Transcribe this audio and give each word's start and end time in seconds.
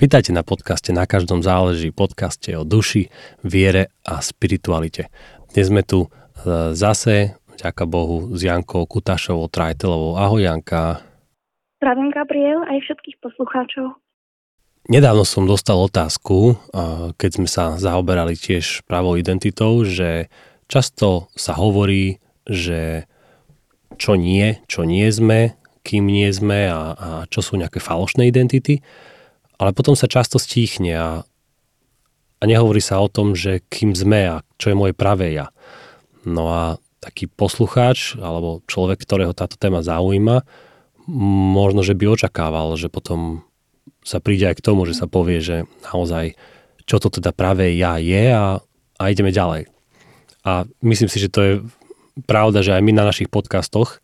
Vítajte 0.00 0.32
na 0.32 0.40
podcaste 0.40 0.96
Na 0.96 1.04
každom 1.04 1.44
záleží, 1.44 1.92
podcaste 1.92 2.56
o 2.56 2.64
duši, 2.64 3.12
viere 3.44 3.92
a 4.00 4.24
spiritualite. 4.24 5.12
Dnes 5.52 5.68
sme 5.68 5.84
tu 5.84 6.08
e, 6.08 6.72
zase, 6.72 7.36
ďaká 7.60 7.84
Bohu, 7.84 8.32
s 8.32 8.40
Jankou 8.40 8.88
Kutašovou 8.88 9.52
Trajtelovou. 9.52 10.16
Ahoj 10.16 10.40
Janka. 10.40 11.04
Zdravím 11.84 12.16
Gabriel 12.16 12.64
aj 12.64 12.80
všetkých 12.80 13.20
poslucháčov. 13.20 14.00
Nedávno 14.88 15.28
som 15.28 15.44
dostal 15.44 15.76
otázku, 15.76 16.56
e, 16.56 17.12
keď 17.20 17.30
sme 17.36 17.48
sa 17.52 17.76
zaoberali 17.76 18.40
tiež 18.40 18.88
pravou 18.88 19.20
identitou, 19.20 19.84
že 19.84 20.32
často 20.64 21.28
sa 21.36 21.52
hovorí, 21.52 22.24
že 22.48 23.04
čo 24.00 24.16
nie, 24.16 24.64
čo 24.64 24.88
nie 24.88 25.04
sme, 25.12 25.60
kým 25.84 26.08
nie 26.08 26.32
sme 26.32 26.72
a, 26.72 26.80
a 26.96 27.08
čo 27.28 27.44
sú 27.44 27.60
nejaké 27.60 27.84
falošné 27.84 28.24
identity 28.32 28.80
ale 29.60 29.76
potom 29.76 29.92
sa 29.92 30.08
často 30.08 30.40
stíchne 30.40 30.96
a, 30.96 31.10
a 32.40 32.42
nehovorí 32.48 32.80
sa 32.80 32.96
o 33.04 33.12
tom, 33.12 33.36
že 33.36 33.60
kým 33.68 33.92
sme 33.92 34.20
a 34.24 34.36
čo 34.56 34.72
je 34.72 34.80
moje 34.80 34.96
pravé 34.96 35.36
ja. 35.36 35.52
No 36.24 36.48
a 36.48 36.62
taký 37.04 37.28
poslucháč 37.28 38.16
alebo 38.16 38.64
človek, 38.64 39.04
ktorého 39.04 39.36
táto 39.36 39.60
téma 39.60 39.84
zaujíma, 39.84 40.48
možno, 41.52 41.84
že 41.84 41.92
by 41.92 42.08
očakával, 42.08 42.72
že 42.80 42.88
potom 42.88 43.44
sa 44.00 44.16
príde 44.16 44.48
aj 44.48 44.60
k 44.60 44.64
tomu, 44.64 44.88
že 44.88 44.96
sa 44.96 45.04
povie, 45.04 45.44
že 45.44 45.68
naozaj 45.92 46.36
čo 46.88 46.96
to 46.96 47.12
teda 47.12 47.36
pravé 47.36 47.76
ja 47.76 48.00
je 48.00 48.32
a, 48.32 48.58
a 48.96 49.02
ideme 49.12 49.30
ďalej. 49.30 49.68
A 50.40 50.64
myslím 50.80 51.12
si, 51.12 51.20
že 51.20 51.28
to 51.28 51.40
je 51.44 51.52
pravda, 52.24 52.64
že 52.64 52.72
aj 52.72 52.82
my 52.82 52.92
na 52.96 53.04
našich 53.04 53.28
podcastoch 53.28 54.00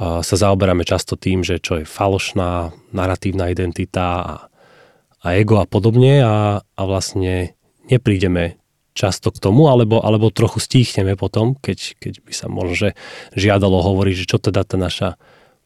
sa 0.00 0.36
zaoberáme 0.36 0.84
často 0.88 1.16
tým, 1.16 1.44
že 1.44 1.60
čo 1.60 1.80
je 1.80 1.88
falošná 1.88 2.72
narratívna 2.92 3.52
identita 3.52 4.06
a 4.24 4.34
a 5.20 5.36
ego 5.36 5.60
a 5.60 5.68
podobne 5.68 6.24
a, 6.24 6.64
a 6.64 6.82
vlastne 6.88 7.56
neprídeme 7.88 8.60
často 8.96 9.30
k 9.30 9.38
tomu, 9.38 9.70
alebo, 9.70 10.02
alebo 10.02 10.34
trochu 10.34 10.58
stíchneme 10.60 11.14
potom, 11.14 11.54
keď, 11.56 11.96
keď 12.00 12.12
by 12.26 12.32
sa 12.34 12.46
možno 12.50 12.92
žiadalo 13.38 13.80
hovoriť, 13.80 14.14
že 14.26 14.28
čo 14.28 14.38
teda 14.42 14.66
tá 14.66 14.76
naša 14.76 15.16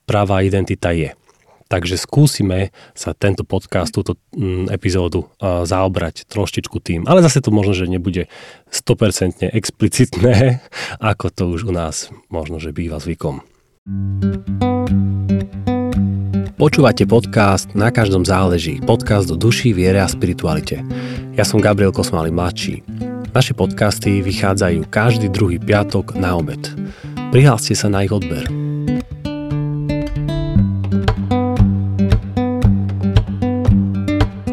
pravá 0.05 0.45
identita 0.45 0.93
je. 0.93 1.17
Takže 1.65 1.97
skúsime 1.97 2.77
sa 2.93 3.17
tento 3.17 3.43
podcast, 3.43 3.91
túto 3.91 4.21
mm, 4.37 4.69
epizódu 4.69 5.33
zaobrať 5.41 6.29
troštičku 6.29 6.77
tým. 6.79 7.09
Ale 7.09 7.25
zase 7.25 7.41
to 7.41 7.49
možno, 7.49 7.73
že 7.73 7.89
nebude 7.89 8.29
100% 8.69 9.49
explicitné, 9.49 10.61
ako 11.01 11.27
to 11.33 11.43
už 11.49 11.67
u 11.67 11.73
nás 11.73 12.13
možno, 12.29 12.61
že 12.61 12.71
býva 12.71 13.01
zvykom. 13.01 13.41
Počúvate 16.55 17.03
podcast 17.03 17.67
Na 17.75 17.91
každom 17.91 18.23
záleží, 18.23 18.79
podcast 18.79 19.27
o 19.27 19.35
duši, 19.35 19.75
viere 19.75 19.99
a 19.99 20.07
spiritualite. 20.07 20.87
Ja 21.35 21.43
som 21.43 21.59
Gabriel 21.59 21.91
Kosmály 21.91 22.31
mladší. 22.31 22.87
Naše 23.35 23.59
podcasty 23.59 24.23
vychádzajú 24.23 24.87
každý 24.87 25.35
druhý 25.35 25.59
piatok 25.59 26.15
na 26.15 26.39
obed. 26.39 26.63
Prihláste 27.35 27.75
sa 27.75 27.91
na 27.91 28.07
ich 28.07 28.15
odber. 28.15 28.47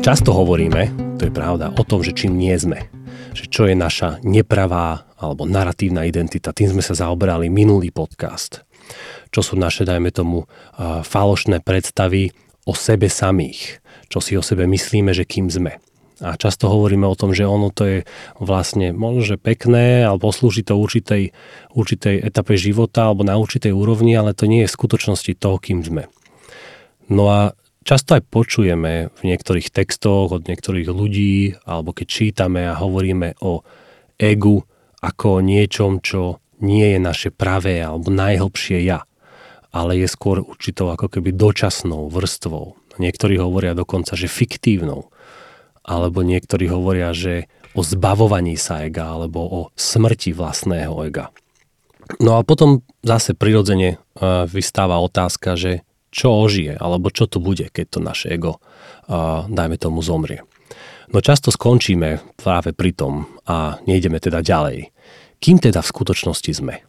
Často 0.02 0.34
hovoríme, 0.34 0.90
to 1.22 1.30
je 1.30 1.34
pravda, 1.38 1.70
o 1.70 1.86
tom, 1.86 2.02
že 2.02 2.18
čím 2.18 2.34
nie 2.34 2.58
sme. 2.58 2.90
Že 3.38 3.46
čo 3.54 3.62
je 3.70 3.78
naša 3.78 4.18
nepravá 4.26 5.06
alebo 5.22 5.46
naratívna 5.46 6.10
identita. 6.10 6.50
Tým 6.50 6.74
sme 6.74 6.82
sa 6.82 6.98
zaoberali 6.98 7.46
minulý 7.54 7.94
podcast 7.94 8.66
čo 9.32 9.42
sú 9.42 9.56
naše, 9.56 9.88
dajme 9.88 10.12
tomu, 10.12 10.46
falošné 10.80 11.64
predstavy 11.64 12.36
o 12.68 12.76
sebe 12.76 13.08
samých, 13.10 13.80
čo 14.12 14.20
si 14.20 14.36
o 14.36 14.44
sebe 14.44 14.68
myslíme, 14.68 15.16
že 15.16 15.26
kým 15.26 15.48
sme. 15.48 15.80
A 16.22 16.38
často 16.38 16.70
hovoríme 16.70 17.10
o 17.10 17.18
tom, 17.18 17.34
že 17.34 17.50
ono 17.50 17.73
to 17.73 17.84
je 17.90 18.00
vlastne 18.38 18.94
možno, 18.94 19.26
že 19.26 19.42
pekné, 19.42 20.06
alebo 20.06 20.30
poslúži 20.30 20.62
to 20.62 20.78
určitej, 20.78 21.34
určitej 21.73 22.22
etape 22.22 22.54
života 22.62 23.10
alebo 23.10 23.26
na 23.26 23.42
určitej 23.42 23.73
úrovni, 23.73 24.14
ale 24.14 24.38
to 24.38 24.45
nie 24.45 24.61
je 24.61 24.70
v 24.70 24.78
skutočnosti 24.78 25.34
toho, 25.42 25.58
kým 25.58 25.82
sme. 25.82 26.05
No 27.10 27.26
a 27.26 27.58
často 27.82 28.14
aj 28.14 28.30
počujeme 28.30 29.10
v 29.10 29.22
niektorých 29.26 29.73
textoch 29.73 30.30
od 30.30 30.45
niektorých 30.45 30.94
ľudí, 30.94 31.58
alebo 31.66 31.89
keď 31.89 32.05
čítame 32.05 32.70
a 32.70 32.78
hovoríme 32.78 33.42
o 33.42 33.66
egu 34.22 34.61
ako 35.02 35.42
o 35.42 35.42
niečom, 35.42 36.05
čo 36.05 36.38
nie 36.61 36.94
je 36.94 37.00
naše 37.02 37.30
pravé 37.34 37.82
alebo 37.82 38.14
najhlbšie 38.14 38.86
ja 38.86 39.02
ale 39.71 40.04
je 40.04 40.08
skôr 40.08 40.43
určitou 40.43 40.92
ako 40.92 41.08
keby 41.08 41.32
dočasnou 41.32 42.11
vrstvou. 42.11 42.76
Niektorí 42.99 43.39
hovoria 43.39 43.71
dokonca, 43.71 44.20
že 44.20 44.27
fiktívnou. 44.27 45.08
Alebo 45.82 46.21
niektorí 46.21 46.70
hovoria, 46.70 47.15
že 47.15 47.48
o 47.73 47.81
zbavovaní 47.81 48.60
sa 48.60 48.83
ega 48.83 49.15
alebo 49.15 49.39
o 49.42 49.61
smrti 49.80 50.36
vlastného 50.36 50.93
ega. 51.08 51.31
No 52.20 52.36
a 52.36 52.43
potom 52.43 52.83
zase 52.99 53.31
prirodzene 53.31 53.95
e, 53.95 53.98
vystáva 54.52 54.99
otázka, 54.99 55.55
že 55.55 55.87
čo 56.11 56.36
ožije, 56.36 56.76
alebo 56.76 57.08
čo 57.08 57.23
tu 57.31 57.39
bude, 57.39 57.71
keď 57.71 57.86
to 57.87 57.99
naše 58.04 58.27
ego, 58.36 58.60
e, 58.60 59.17
dajme 59.48 59.80
tomu, 59.80 60.04
zomrie. 60.04 60.43
No 61.11 61.23
často 61.23 61.52
skončíme 61.52 62.36
práve 62.36 62.76
pri 62.76 62.92
tom 62.92 63.27
a 63.48 63.80
nejdeme 63.87 64.20
teda 64.20 64.43
ďalej. 64.43 64.92
Kým 65.39 65.58
teda 65.64 65.80
v 65.80 65.92
skutočnosti 65.92 66.52
sme? 66.52 66.83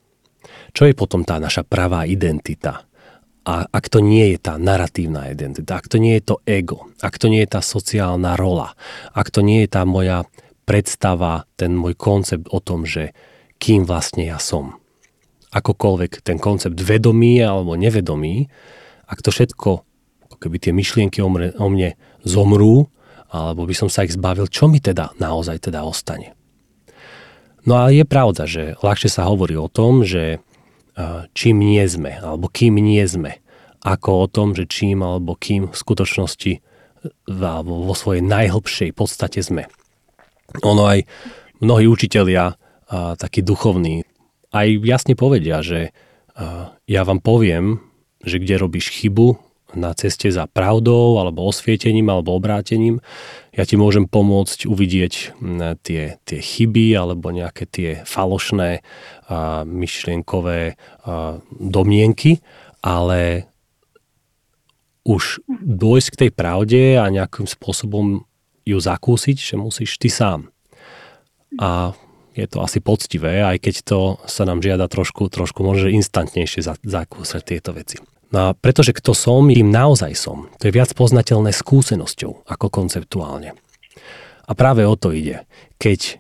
Čo 0.73 0.89
je 0.89 0.95
potom 0.97 1.25
tá 1.25 1.37
naša 1.37 1.69
pravá 1.69 2.09
identita? 2.09 2.89
A 3.43 3.67
ak 3.69 3.91
to 3.91 3.99
nie 3.99 4.33
je 4.35 4.39
tá 4.39 4.55
naratívna 4.55 5.29
identita, 5.29 5.83
ak 5.83 5.91
to 5.91 5.99
nie 5.99 6.17
je 6.23 6.33
to 6.33 6.37
ego, 6.47 6.89
ak 7.03 7.19
to 7.19 7.27
nie 7.27 7.43
je 7.43 7.59
tá 7.59 7.61
sociálna 7.61 8.39
rola, 8.39 8.79
ak 9.13 9.35
to 9.35 9.43
nie 9.43 9.67
je 9.67 9.69
tá 9.69 9.83
moja 9.83 10.23
predstava, 10.63 11.51
ten 11.59 11.75
môj 11.75 11.99
koncept 11.99 12.47
o 12.55 12.63
tom, 12.63 12.87
že 12.87 13.11
kým 13.59 13.83
vlastne 13.83 14.31
ja 14.31 14.39
som. 14.39 14.79
Akokoľvek 15.51 16.23
ten 16.23 16.39
koncept 16.39 16.79
vedomý 16.79 17.43
alebo 17.43 17.75
nevedomý, 17.75 18.47
ak 19.11 19.27
to 19.27 19.35
všetko, 19.35 19.83
keby 20.39 20.57
tie 20.59 20.73
myšlienky 20.75 21.19
o 21.23 21.31
mne, 21.31 21.55
o 21.59 21.67
mne 21.67 21.99
zomrú, 22.23 22.91
alebo 23.31 23.67
by 23.67 23.75
som 23.75 23.91
sa 23.91 24.07
ich 24.07 24.15
zbavil, 24.15 24.47
čo 24.47 24.71
mi 24.71 24.79
teda 24.83 25.15
naozaj 25.19 25.67
teda 25.67 25.83
ostane. 25.83 26.39
No 27.63 27.79
a 27.79 27.95
je 27.95 28.03
pravda, 28.03 28.47
že 28.47 28.75
ľahšie 28.83 29.11
sa 29.11 29.31
hovorí 29.31 29.55
o 29.55 29.71
tom, 29.71 30.03
že 30.03 30.43
čím 31.33 31.57
nie 31.65 31.85
sme, 31.89 32.21
alebo 32.21 32.53
kým 32.53 32.77
nie 32.77 33.05
sme, 33.09 33.41
ako 33.81 34.11
o 34.25 34.31
tom, 34.31 34.55
že 34.55 34.71
čím 34.71 35.03
alebo 35.03 35.35
kým 35.35 35.73
v 35.73 35.77
skutočnosti 35.77 36.63
alebo 37.35 37.83
vo 37.83 37.95
svojej 37.99 38.23
najhlbšej 38.23 38.95
podstate 38.95 39.43
sme. 39.43 39.67
Ono 40.63 40.87
aj 40.87 41.03
mnohí 41.59 41.91
učitelia, 41.91 42.55
takí 42.93 43.43
duchovní, 43.43 44.07
aj 44.53 44.69
jasne 44.85 45.17
povedia, 45.17 45.65
že 45.65 45.97
ja 46.87 47.03
vám 47.03 47.19
poviem, 47.25 47.81
že 48.23 48.39
kde 48.39 48.55
robíš 48.61 48.93
chybu, 48.95 49.35
na 49.75 49.93
ceste 49.97 50.29
za 50.29 50.49
pravdou, 50.49 51.21
alebo 51.21 51.49
osvietením, 51.49 52.09
alebo 52.13 52.37
obrátením. 52.37 53.01
Ja 53.53 53.69
ti 53.69 53.77
môžem 53.77 54.09
pomôcť 54.09 54.65
uvidieť 54.69 55.37
tie, 55.85 56.03
tie 56.23 56.41
chyby, 56.41 56.97
alebo 56.97 57.33
nejaké 57.33 57.65
tie 57.69 57.91
falošné 58.05 58.81
a, 58.81 59.63
myšlienkové 59.65 60.61
a, 60.73 61.41
domienky, 61.51 62.41
ale 62.83 63.51
už 65.03 65.43
dôjsť 65.51 66.09
k 66.15 66.21
tej 66.27 66.31
pravde 66.31 66.83
a 66.99 67.11
nejakým 67.11 67.51
spôsobom 67.51 68.23
ju 68.63 68.79
zakúsiť, 68.79 69.37
že 69.37 69.55
musíš 69.59 69.99
ty 69.99 70.07
sám. 70.07 70.55
A 71.59 71.93
je 72.33 72.47
to 72.49 72.65
asi 72.65 72.81
poctivé, 72.81 73.45
aj 73.45 73.61
keď 73.61 73.75
to 73.85 74.01
sa 74.25 74.49
nám 74.49 74.65
žiada 74.65 74.89
trošku, 74.89 75.29
trošku 75.29 75.61
možno 75.61 75.93
instantnejšie 75.93 76.65
zakúsať 76.81 77.43
tieto 77.45 77.77
veci. 77.77 78.01
No 78.33 78.57
pretože 78.57 78.97
kto 78.97 79.13
som, 79.13 79.45
tým 79.53 79.69
naozaj 79.69 80.17
som. 80.17 80.49
To 80.57 80.65
je 80.65 80.73
viac 80.73 80.97
poznateľné 80.97 81.53
skúsenosťou 81.53 82.49
ako 82.49 82.67
konceptuálne. 82.73 83.53
A 84.49 84.53
práve 84.57 84.89
o 84.89 84.97
to 84.97 85.13
ide. 85.13 85.45
Keď 85.77 86.19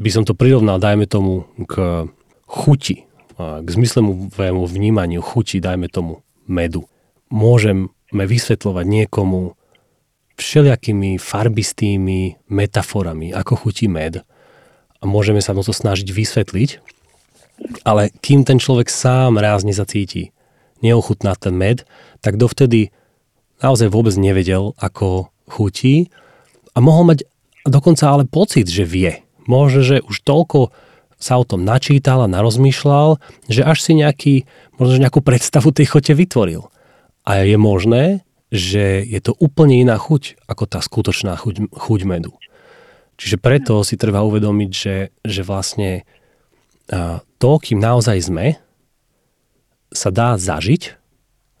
by 0.00 0.10
som 0.12 0.24
to 0.24 0.32
prirovnal, 0.32 0.80
dajme 0.80 1.04
tomu, 1.04 1.44
k 1.68 2.08
chuti, 2.48 3.04
k 3.36 3.68
zmyslovému 3.68 4.64
vnímaniu 4.64 5.20
chuti, 5.20 5.60
dajme 5.60 5.92
tomu 5.92 6.24
medu. 6.48 6.88
Môžeme 7.28 7.92
vysvetľovať 8.12 8.84
niekomu 8.88 9.56
všelijakými 10.36 11.16
farbistými 11.16 12.48
metaforami, 12.48 13.32
ako 13.32 13.52
chutí 13.56 13.88
med. 13.88 14.24
A 15.00 15.04
môžeme 15.04 15.40
sa 15.40 15.52
mu 15.52 15.64
to 15.64 15.72
snažiť 15.72 16.08
vysvetliť, 16.08 16.70
ale 17.84 18.12
kým 18.20 18.44
ten 18.44 18.60
človek 18.60 18.92
sám 18.92 19.40
raz 19.40 19.64
nezacíti, 19.64 20.35
neochutná 20.80 21.36
ten 21.36 21.56
med, 21.56 21.84
tak 22.20 22.36
dovtedy 22.36 22.92
naozaj 23.60 23.88
vôbec 23.88 24.12
nevedel, 24.16 24.76
ako 24.76 25.32
chutí 25.48 26.12
a 26.76 26.82
mohol 26.84 27.14
mať 27.14 27.18
dokonca 27.64 28.04
ale 28.12 28.24
pocit, 28.28 28.68
že 28.68 28.84
vie. 28.84 29.24
Možno, 29.46 29.80
že 29.82 30.04
už 30.04 30.26
toľko 30.26 30.74
sa 31.16 31.40
o 31.40 31.48
tom 31.48 31.64
načítal 31.64 32.20
a 32.20 32.28
narozmýšľal, 32.28 33.16
že 33.48 33.64
až 33.64 33.78
si 33.80 33.92
nejaký, 33.96 34.34
možno, 34.76 35.00
nejakú 35.00 35.24
predstavu 35.24 35.72
tej 35.72 35.88
chote 35.88 36.12
vytvoril. 36.12 36.68
A 37.24 37.42
je 37.42 37.56
možné, 37.56 38.26
že 38.52 39.02
je 39.02 39.20
to 39.24 39.32
úplne 39.40 39.80
iná 39.80 39.96
chuť 39.96 40.38
ako 40.46 40.64
tá 40.68 40.78
skutočná 40.84 41.34
chuť, 41.40 41.72
chuť 41.72 42.00
medu. 42.04 42.36
Čiže 43.16 43.40
preto 43.40 43.80
si 43.80 43.96
treba 43.96 44.20
uvedomiť, 44.22 44.70
že, 44.70 44.96
že 45.24 45.40
vlastne 45.40 46.04
to, 47.40 47.50
kým 47.58 47.80
naozaj 47.80 48.28
sme, 48.28 48.60
sa 49.92 50.10
dá 50.10 50.38
zažiť, 50.38 50.82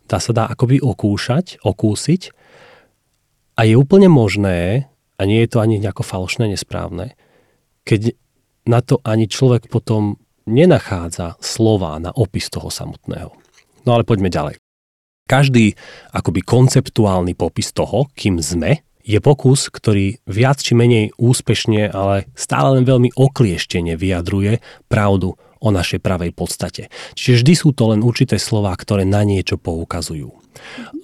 dá 0.06 0.18
sa 0.18 0.32
dá 0.34 0.44
akoby 0.46 0.82
okúšať, 0.82 1.62
okúsiť 1.62 2.22
a 3.56 3.60
je 3.64 3.74
úplne 3.74 4.06
možné, 4.10 4.90
a 5.16 5.22
nie 5.24 5.40
je 5.44 5.50
to 5.56 5.58
ani 5.64 5.80
nejako 5.80 6.04
falošné, 6.04 6.52
nesprávne, 6.52 7.16
keď 7.88 8.12
na 8.66 8.82
to 8.82 9.00
ani 9.06 9.30
človek 9.30 9.70
potom 9.70 10.18
nenachádza 10.46 11.38
slova 11.42 11.98
na 11.98 12.10
opis 12.14 12.50
toho 12.50 12.70
samotného. 12.70 13.32
No 13.86 13.90
ale 13.94 14.02
poďme 14.02 14.30
ďalej. 14.30 14.58
Každý 15.26 15.74
akoby 16.14 16.40
konceptuálny 16.46 17.34
popis 17.34 17.74
toho, 17.74 18.06
kým 18.14 18.38
sme, 18.38 18.86
je 19.06 19.22
pokus, 19.22 19.70
ktorý 19.70 20.18
viac 20.26 20.58
či 20.58 20.74
menej 20.74 21.14
úspešne, 21.14 21.94
ale 21.94 22.26
stále 22.34 22.78
len 22.78 22.84
veľmi 22.86 23.14
oklieštene 23.14 23.94
vyjadruje 23.94 24.58
pravdu 24.90 25.38
o 25.60 25.68
našej 25.72 26.00
pravej 26.00 26.32
podstate. 26.32 26.92
Čiže 27.16 27.42
vždy 27.42 27.52
sú 27.56 27.70
to 27.72 27.92
len 27.94 28.00
určité 28.04 28.36
slová, 28.40 28.72
ktoré 28.76 29.08
na 29.08 29.24
niečo 29.26 29.56
poukazujú. 29.56 30.32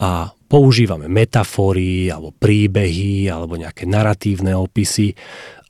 A 0.01 0.33
používame 0.49 1.09
metafory, 1.09 2.09
alebo 2.09 2.33
príbehy, 2.33 3.29
alebo 3.29 3.61
nejaké 3.61 3.85
naratívne 3.85 4.57
opisy 4.57 5.13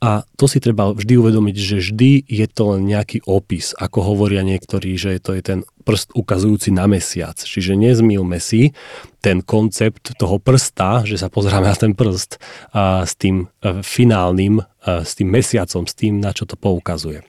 a 0.03 0.27
to 0.35 0.51
si 0.51 0.59
treba 0.59 0.91
vždy 0.91 1.15
uvedomiť, 1.15 1.55
že 1.55 1.77
vždy 1.79 2.27
je 2.27 2.47
to 2.51 2.75
len 2.75 2.91
nejaký 2.91 3.23
opis, 3.23 3.71
ako 3.79 4.03
hovoria 4.03 4.43
niektorí, 4.43 4.99
že 4.99 5.15
to 5.23 5.31
je 5.31 5.39
ten 5.39 5.59
prst 5.87 6.11
ukazujúci 6.11 6.75
na 6.75 6.91
mesiac. 6.91 7.39
Čiže 7.39 7.79
nezmýlme 7.79 8.35
si 8.43 8.75
ten 9.23 9.39
koncept 9.39 10.11
toho 10.19 10.43
prsta, 10.43 11.07
že 11.07 11.15
sa 11.15 11.31
pozráme 11.31 11.71
na 11.71 11.77
ten 11.79 11.95
prst 11.95 12.35
a 12.75 13.07
s 13.07 13.15
tým 13.15 13.47
e, 13.63 13.79
finálnym, 13.79 14.59
e, 14.59 14.63
s 15.07 15.15
tým 15.15 15.31
mesiacom, 15.31 15.87
s 15.87 15.95
tým, 15.95 16.19
na 16.19 16.35
čo 16.35 16.43
to 16.43 16.59
poukazuje. 16.59 17.23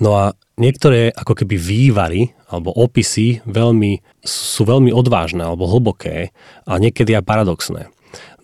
No 0.00 0.16
a 0.16 0.32
niektoré 0.56 1.12
ako 1.12 1.44
keby 1.44 1.56
vývary 1.60 2.32
alebo 2.48 2.72
opisy 2.72 3.44
veľmi, 3.44 4.00
sú 4.24 4.64
veľmi 4.64 4.88
odvážne 4.88 5.44
alebo 5.44 5.68
hlboké 5.68 6.32
a 6.64 6.72
niekedy 6.80 7.12
aj 7.12 7.28
paradoxné. 7.28 7.92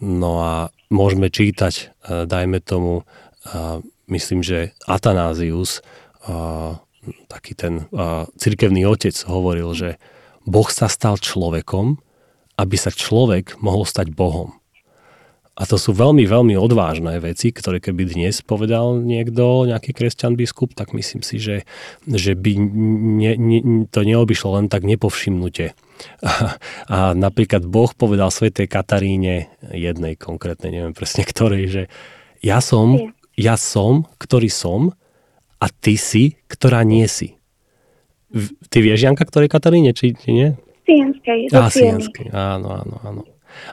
No 0.01 0.45
a 0.45 0.53
môžeme 0.93 1.33
čítať, 1.33 1.75
e, 1.75 1.85
dajme 2.25 2.61
tomu, 2.61 3.03
e, 3.03 3.83
myslím, 4.13 4.45
že 4.45 4.77
Atanázius, 4.89 5.81
e, 5.81 6.31
taký 7.29 7.57
ten 7.57 7.89
cirkevný 8.37 8.85
otec 8.85 9.17
hovoril, 9.25 9.73
že 9.73 9.97
Boh 10.45 10.69
sa 10.69 10.93
stal 10.93 11.17
človekom, 11.17 11.97
aby 12.61 12.77
sa 12.77 12.93
človek 12.93 13.57
mohol 13.65 13.89
stať 13.89 14.13
Bohom. 14.13 14.58
A 15.59 15.67
to 15.67 15.75
sú 15.75 15.91
veľmi, 15.91 16.23
veľmi 16.23 16.55
odvážne 16.55 17.19
veci, 17.19 17.51
ktoré 17.51 17.83
keby 17.83 18.15
dnes 18.15 18.47
povedal 18.47 19.03
niekto, 19.03 19.67
nejaký 19.67 19.91
kresťan 19.91 20.39
biskup, 20.39 20.71
tak 20.79 20.95
myslím 20.95 21.27
si, 21.27 21.43
že, 21.43 21.67
že 22.07 22.39
by 22.39 22.53
ne, 22.55 23.33
ne, 23.35 23.59
to 23.91 24.07
neobyšlo 24.07 24.55
len 24.55 24.71
tak 24.71 24.87
nepovšimnutie. 24.87 25.75
A, 26.23 26.55
a 26.87 26.99
napríklad 27.11 27.67
Boh 27.67 27.91
povedal 27.91 28.31
svätej 28.31 28.71
Kataríne, 28.71 29.51
jednej 29.75 30.15
konkrétne, 30.15 30.71
neviem 30.71 30.95
presne 30.95 31.27
ktorej, 31.27 31.65
že 31.67 31.83
ja 32.39 32.63
som, 32.63 32.95
ja 33.35 33.59
som, 33.59 34.07
ktorý 34.23 34.47
som 34.47 34.95
a 35.59 35.67
ty 35.67 35.99
si, 35.99 36.39
ktorá 36.47 36.87
nie 36.87 37.11
si. 37.11 37.35
Ty 38.71 38.79
vieš, 38.79 39.11
Janka, 39.11 39.27
ktorej 39.27 39.51
Kataríne, 39.51 39.91
či, 39.91 40.15
či 40.15 40.31
nie? 40.31 40.49
Sienskej. 40.87 41.51
Á, 41.51 41.67
Sienskej, 41.67 42.31
áno, 42.31 42.79
áno, 42.79 42.97
áno. 43.03 43.23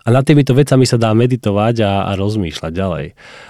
A 0.04 0.08
nad 0.10 0.26
týmito 0.26 0.56
vecami 0.56 0.84
sa 0.88 0.98
dá 0.98 1.14
meditovať 1.14 1.76
a, 1.84 1.92
a 2.10 2.12
rozmýšľať 2.18 2.72
ďalej. 2.72 3.06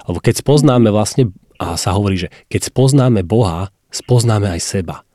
Lebo 0.10 0.18
keď 0.19 0.36
spoznáme 0.42 0.89
vlastne, 0.92 1.31
a 1.60 1.80
sa 1.80 1.95
hovorí, 1.95 2.27
že 2.27 2.30
keď 2.51 2.69
spoznáme 2.69 3.24
Boha, 3.24 3.72
spoznáme 3.94 4.51
aj 4.51 4.62
seba. 4.62 5.06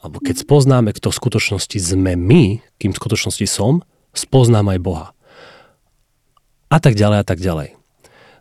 Alebo 0.00 0.22
keď 0.22 0.46
spoznáme, 0.46 0.96
kto 0.96 1.12
v 1.12 1.18
skutočnosti 1.20 1.76
sme 1.76 2.16
my, 2.16 2.64
kým 2.80 2.92
v 2.94 3.00
skutočnosti 3.00 3.44
som, 3.44 3.84
spoznám 4.16 4.72
aj 4.72 4.78
Boha. 4.80 5.06
A 6.70 6.78
tak 6.78 6.96
ďalej, 6.96 7.18
a 7.20 7.26
tak 7.26 7.42
ďalej. 7.42 7.76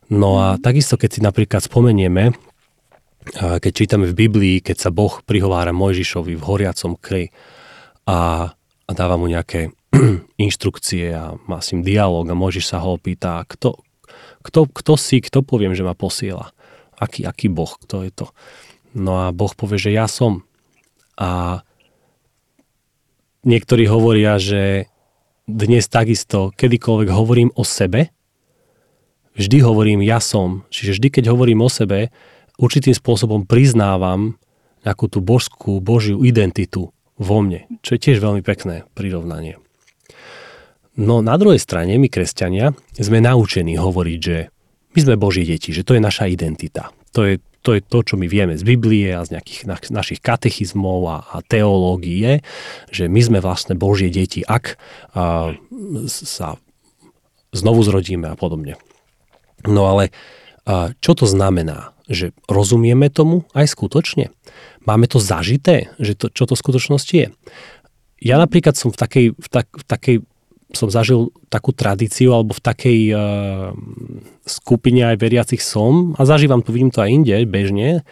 No 0.10 0.42
a 0.42 0.58
takisto, 0.58 0.98
keď 0.98 1.10
si 1.10 1.20
napríklad 1.22 1.62
spomenieme, 1.62 2.34
keď 3.36 3.72
čítame 3.74 4.10
v 4.10 4.18
Biblii, 4.26 4.56
keď 4.64 4.88
sa 4.88 4.90
Boh 4.90 5.22
prihovára 5.22 5.70
Mojžišovi 5.76 6.34
v 6.34 6.46
horiacom 6.46 6.98
kry 6.98 7.30
a, 8.10 8.50
a 8.88 8.92
dáva 8.96 9.20
mu 9.20 9.30
nejaké 9.30 9.76
inštrukcie 10.38 11.14
a 11.14 11.36
má 11.50 11.60
s 11.60 11.74
ním 11.74 11.82
dialog 11.82 12.26
a 12.30 12.38
môžeš 12.38 12.66
sa 12.76 12.78
ho 12.82 12.98
opýta, 12.98 13.44
kto, 13.50 13.82
kto, 14.46 14.70
kto 14.70 14.94
si, 14.96 15.22
kto 15.22 15.42
poviem, 15.42 15.74
že 15.74 15.86
ma 15.86 15.98
posiela. 15.98 16.54
Aký, 17.00 17.24
aký 17.24 17.48
Boh, 17.48 17.70
kto 17.80 18.04
je 18.06 18.12
to. 18.12 18.28
No 18.94 19.24
a 19.24 19.32
Boh 19.32 19.52
povie, 19.56 19.80
že 19.80 19.92
ja 19.96 20.10
som. 20.10 20.44
A 21.16 21.62
niektorí 23.48 23.88
hovoria, 23.88 24.36
že 24.36 24.92
dnes 25.48 25.88
takisto, 25.90 26.52
kedykoľvek 26.54 27.10
hovorím 27.10 27.50
o 27.56 27.64
sebe, 27.66 28.14
vždy 29.34 29.58
hovorím 29.64 30.04
ja 30.04 30.20
som. 30.20 30.68
Čiže 30.70 31.00
vždy, 31.00 31.08
keď 31.10 31.26
hovorím 31.32 31.64
o 31.64 31.70
sebe, 31.72 32.12
určitým 32.60 32.94
spôsobom 32.94 33.48
priznávam 33.48 34.36
nejakú 34.84 35.08
tú 35.08 35.24
božskú, 35.24 35.80
božiu 35.80 36.24
identitu 36.24 36.92
vo 37.20 37.38
mne, 37.44 37.68
čo 37.84 37.96
je 37.96 38.04
tiež 38.04 38.24
veľmi 38.24 38.44
pekné 38.44 38.88
prirovnanie. 38.96 39.60
No 41.00 41.24
na 41.24 41.40
druhej 41.40 41.64
strane, 41.64 41.96
my 41.96 42.12
kresťania 42.12 42.76
sme 43.00 43.24
naučení 43.24 43.80
hovoriť, 43.80 44.20
že 44.20 44.52
my 44.94 45.00
sme 45.00 45.16
Boží 45.16 45.48
deti, 45.48 45.72
že 45.72 45.88
to 45.88 45.96
je 45.96 46.04
naša 46.04 46.28
identita. 46.28 46.92
To 47.16 47.24
je 47.24 47.40
to, 47.60 47.76
je 47.76 47.82
to 47.84 48.00
čo 48.04 48.16
my 48.16 48.28
vieme 48.28 48.56
z 48.56 48.64
Biblie 48.64 49.12
a 49.12 49.24
z 49.24 49.36
nejakých 49.36 49.68
na, 49.68 49.76
našich 49.92 50.24
katechizmov 50.24 51.00
a, 51.12 51.18
a 51.28 51.38
teológie, 51.44 52.40
že 52.88 53.12
my 53.12 53.20
sme 53.20 53.40
vlastne 53.44 53.76
Božie 53.76 54.08
deti, 54.08 54.44
ak 54.44 54.80
a, 55.16 55.56
sa 56.08 56.56
znovu 57.52 57.84
zrodíme 57.84 58.32
a 58.32 58.40
podobne. 58.40 58.80
No 59.68 59.92
ale 59.92 60.16
a, 60.64 60.96
čo 61.04 61.16
to 61.16 61.28
znamená? 61.28 61.96
Že 62.10 62.34
rozumieme 62.50 63.12
tomu 63.12 63.46
aj 63.54 63.76
skutočne? 63.76 64.32
Máme 64.88 65.06
to 65.12 65.20
zažité, 65.22 65.92
že 66.00 66.16
to, 66.16 66.32
čo 66.32 66.48
to 66.48 66.56
v 66.56 66.64
skutočnosti 66.64 67.16
je? 67.16 67.30
Ja 68.20 68.40
napríklad 68.40 68.76
som 68.76 68.92
v 68.92 68.98
takej, 69.00 69.26
v, 69.36 69.48
tak, 69.52 69.68
v 69.72 69.84
takej 69.84 70.16
som 70.70 70.90
zažil 70.94 71.34
takú 71.50 71.74
tradíciu 71.74 72.30
alebo 72.34 72.54
v 72.54 72.62
takej 72.62 73.00
uh, 73.10 73.20
skupine 74.46 75.02
aj 75.02 75.18
veriacich 75.18 75.62
som 75.62 76.14
a 76.14 76.26
zažívam 76.30 76.62
to, 76.62 76.70
vidím 76.70 76.94
to 76.94 77.02
aj 77.02 77.10
inde, 77.10 77.34
bežne, 77.50 78.06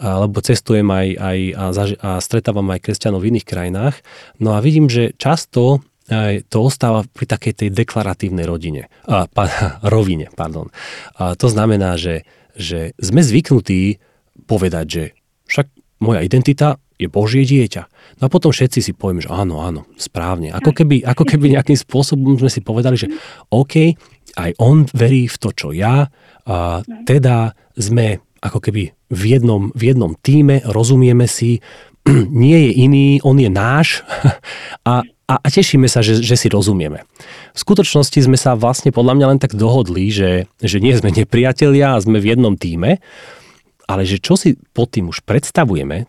lebo 0.00 0.40
cestujem 0.40 0.88
aj, 0.88 1.08
aj 1.16 1.38
a, 1.52 1.64
zaži- 1.76 2.00
a 2.00 2.10
stretávam 2.24 2.68
aj 2.72 2.80
kresťanov 2.88 3.20
v 3.20 3.36
iných 3.36 3.46
krajinách. 3.48 3.96
No 4.40 4.56
a 4.56 4.64
vidím, 4.64 4.88
že 4.88 5.12
často 5.20 5.84
aj 6.10 6.50
to 6.50 6.66
ostáva 6.66 7.06
pri 7.06 7.24
takej 7.28 7.52
tej 7.54 7.68
deklaratívnej 7.70 8.44
rodine, 8.48 8.88
a, 9.06 9.28
pa, 9.28 9.48
rovine. 9.94 10.32
Pardon. 10.32 10.72
A 11.20 11.36
to 11.36 11.52
znamená, 11.52 12.00
že, 12.00 12.24
že 12.56 12.96
sme 12.96 13.20
zvyknutí 13.20 14.00
povedať, 14.48 14.86
že 14.88 15.04
však 15.46 15.79
moja 16.00 16.20
identita 16.24 16.80
je 17.00 17.08
Božie 17.08 17.48
dieťa. 17.48 17.82
No 18.20 18.28
a 18.28 18.32
potom 18.32 18.52
všetci 18.52 18.80
si 18.84 18.92
povieme, 18.92 19.24
že 19.24 19.32
áno, 19.32 19.64
áno, 19.64 19.88
správne. 19.96 20.52
Ako 20.52 20.76
keby, 20.76 21.00
ako 21.04 21.24
keby 21.24 21.56
nejakým 21.56 21.76
spôsobom 21.76 22.36
sme 22.36 22.52
si 22.52 22.60
povedali, 22.60 23.00
že 23.00 23.08
OK, 23.48 23.96
aj 24.36 24.50
on 24.60 24.84
verí 24.92 25.24
v 25.24 25.36
to, 25.40 25.48
čo 25.56 25.72
ja, 25.72 26.12
a 26.44 26.82
teda 27.06 27.56
sme 27.78 28.20
ako 28.40 28.58
keby 28.58 28.90
v 29.12 29.22
jednom, 29.22 29.68
v 29.76 29.92
jednom 29.92 30.16
týme, 30.16 30.64
rozumieme 30.64 31.28
si, 31.28 31.60
nie 32.44 32.58
je 32.68 32.70
iný, 32.84 33.08
on 33.24 33.36
je 33.36 33.50
náš 33.52 34.02
a, 34.88 35.04
a, 35.04 35.34
a 35.36 35.46
tešíme 35.46 35.86
sa, 35.86 36.00
že, 36.00 36.20
že 36.24 36.36
si 36.36 36.48
rozumieme. 36.48 37.04
V 37.52 37.58
skutočnosti 37.60 38.18
sme 38.24 38.40
sa 38.40 38.56
vlastne 38.56 38.90
podľa 38.90 39.14
mňa 39.20 39.26
len 39.36 39.40
tak 39.40 39.54
dohodli, 39.54 40.08
že, 40.08 40.48
že 40.58 40.80
nie 40.80 40.96
sme 40.96 41.12
nepriatelia 41.12 41.94
a 41.94 42.02
sme 42.02 42.18
v 42.18 42.34
jednom 42.34 42.56
týme, 42.56 42.98
ale 43.90 44.06
že 44.06 44.22
čo 44.22 44.38
si 44.38 44.54
pod 44.54 44.94
tým 44.94 45.10
už 45.10 45.26
predstavujeme, 45.26 46.06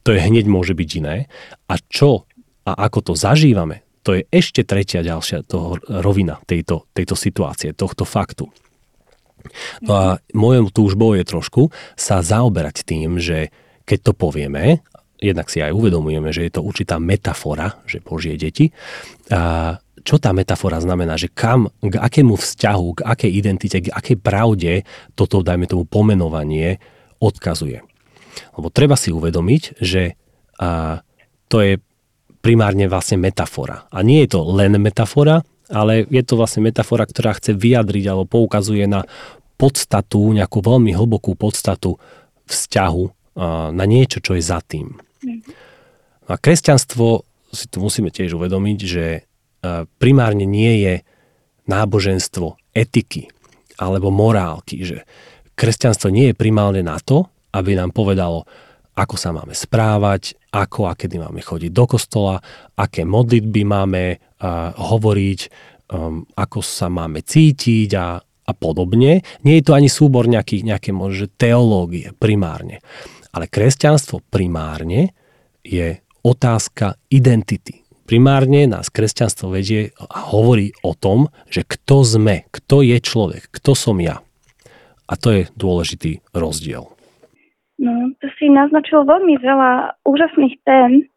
to 0.00 0.16
je 0.16 0.24
hneď 0.24 0.48
môže 0.48 0.72
byť 0.72 0.90
iné. 1.04 1.28
A 1.68 1.76
čo 1.76 2.24
a 2.64 2.72
ako 2.88 3.12
to 3.12 3.14
zažívame, 3.16 3.84
to 4.00 4.16
je 4.16 4.24
ešte 4.32 4.64
tretia 4.64 5.04
ďalšia 5.04 5.44
toho 5.44 5.76
rovina 6.00 6.40
tejto, 6.48 6.88
tejto 6.96 7.12
situácie, 7.12 7.76
tohto 7.76 8.08
faktu. 8.08 8.48
No 9.84 9.92
a 9.96 10.06
mojou 10.36 10.68
túžbou 10.72 11.16
je 11.16 11.24
trošku 11.24 11.72
sa 11.96 12.20
zaoberať 12.20 12.84
tým, 12.84 13.20
že 13.20 13.52
keď 13.88 13.98
to 14.00 14.12
povieme, 14.12 14.84
jednak 15.20 15.48
si 15.48 15.60
aj 15.60 15.72
uvedomujeme, 15.72 16.32
že 16.32 16.48
je 16.48 16.52
to 16.52 16.64
určitá 16.64 16.96
metafora, 17.00 17.80
že 17.84 18.04
Božie 18.04 18.36
deti, 18.36 18.72
a 19.32 19.76
čo 20.00 20.16
tá 20.16 20.32
metafora 20.32 20.80
znamená, 20.80 21.20
že 21.20 21.28
kam, 21.28 21.68
k 21.80 22.00
akému 22.00 22.36
vzťahu, 22.36 23.00
k 23.00 23.04
akej 23.04 23.32
identite, 23.36 23.78
k 23.84 23.92
akej 23.92 24.16
pravde 24.16 24.88
toto, 25.12 25.44
dajme 25.44 25.68
tomu, 25.68 25.84
pomenovanie 25.84 26.80
odkazuje. 27.20 27.84
Lebo 28.56 28.68
treba 28.72 28.96
si 28.96 29.12
uvedomiť, 29.12 29.78
že 29.78 30.16
a, 30.58 31.00
to 31.46 31.56
je 31.60 31.78
primárne 32.40 32.88
vlastne 32.88 33.20
metafora. 33.20 33.84
A 33.92 34.00
nie 34.00 34.24
je 34.24 34.34
to 34.34 34.40
len 34.56 34.80
metafora, 34.80 35.44
ale 35.68 36.08
je 36.08 36.24
to 36.24 36.34
vlastne 36.34 36.64
metafora, 36.64 37.04
ktorá 37.04 37.36
chce 37.36 37.54
vyjadriť 37.54 38.04
alebo 38.08 38.26
poukazuje 38.26 38.88
na 38.88 39.04
podstatu, 39.60 40.32
nejakú 40.32 40.64
veľmi 40.64 40.96
hlbokú 40.96 41.36
podstatu 41.36 42.00
vzťahu 42.48 43.04
na 43.70 43.84
niečo, 43.84 44.24
čo 44.24 44.34
je 44.34 44.42
za 44.42 44.64
tým. 44.64 44.96
A 46.26 46.34
kresťanstvo 46.40 47.22
si 47.52 47.66
tu 47.68 47.78
musíme 47.84 48.08
tiež 48.08 48.34
uvedomiť, 48.40 48.78
že 48.82 49.28
primárne 50.00 50.48
nie 50.48 50.80
je 50.80 50.94
náboženstvo 51.68 52.56
etiky 52.72 53.28
alebo 53.78 54.08
morálky, 54.10 54.82
že 54.82 55.04
kresťanstvo 55.60 56.08
nie 56.08 56.32
je 56.32 56.40
primárne 56.40 56.80
na 56.80 56.96
to, 56.96 57.28
aby 57.52 57.76
nám 57.76 57.92
povedalo, 57.92 58.48
ako 58.96 59.16
sa 59.20 59.36
máme 59.36 59.52
správať, 59.52 60.40
ako 60.48 60.88
a 60.88 60.96
kedy 60.96 61.20
máme 61.20 61.44
chodiť 61.44 61.70
do 61.70 61.84
kostola, 61.84 62.40
aké 62.80 63.04
modlitby 63.04 63.62
máme 63.68 64.04
uh, 64.16 64.72
hovoriť, 64.72 65.40
um, 65.92 66.24
ako 66.32 66.64
sa 66.64 66.88
máme 66.88 67.20
cítiť 67.20 67.90
a, 67.92 68.16
a 68.24 68.52
podobne. 68.56 69.20
Nie 69.44 69.54
je 69.60 69.64
to 69.68 69.76
ani 69.76 69.92
súbor 69.92 70.24
nejakých, 70.24 70.64
nejaké 70.64 70.90
možno 70.96 71.28
teológie 71.36 72.16
primárne. 72.16 72.80
Ale 73.30 73.46
kresťanstvo 73.46 74.24
primárne 74.32 75.12
je 75.62 76.00
otázka 76.24 76.98
identity. 77.12 77.84
Primárne 78.08 78.66
nás 78.66 78.90
kresťanstvo 78.90 79.54
vedie 79.54 79.94
a 80.02 80.34
hovorí 80.34 80.74
o 80.82 80.98
tom, 80.98 81.30
že 81.46 81.62
kto 81.62 82.02
sme, 82.02 82.50
kto 82.50 82.82
je 82.82 82.98
človek, 82.98 83.54
kto 83.54 83.78
som 83.78 84.02
ja. 84.02 84.18
A 85.10 85.18
to 85.18 85.34
je 85.34 85.42
dôležitý 85.58 86.22
rozdiel. 86.30 86.86
No, 87.82 88.14
to 88.22 88.26
si 88.38 88.46
naznačil 88.46 89.02
veľmi 89.02 89.40
veľa 89.42 89.98
úžasných 90.06 90.54
tém 90.62 91.10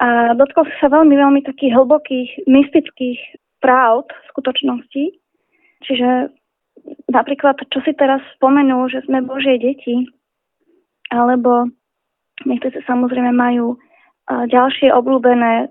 a 0.00 0.32
dotkol 0.32 0.64
sa 0.80 0.88
veľmi, 0.88 1.12
veľmi 1.12 1.40
takých 1.44 1.76
hlbokých, 1.76 2.48
mystických 2.48 3.20
práv 3.60 4.08
v 4.08 4.24
skutočnosti. 4.32 5.04
Čiže 5.84 6.32
napríklad, 7.12 7.60
čo 7.68 7.78
si 7.84 7.92
teraz 7.92 8.24
spomenul, 8.40 8.88
že 8.88 9.04
sme 9.04 9.20
Božie 9.20 9.60
deti, 9.60 10.08
alebo 11.12 11.68
niektorí 12.48 12.80
samozrejme 12.88 13.36
majú 13.36 13.76
ďalšie 14.30 14.88
obľúbené 14.88 15.68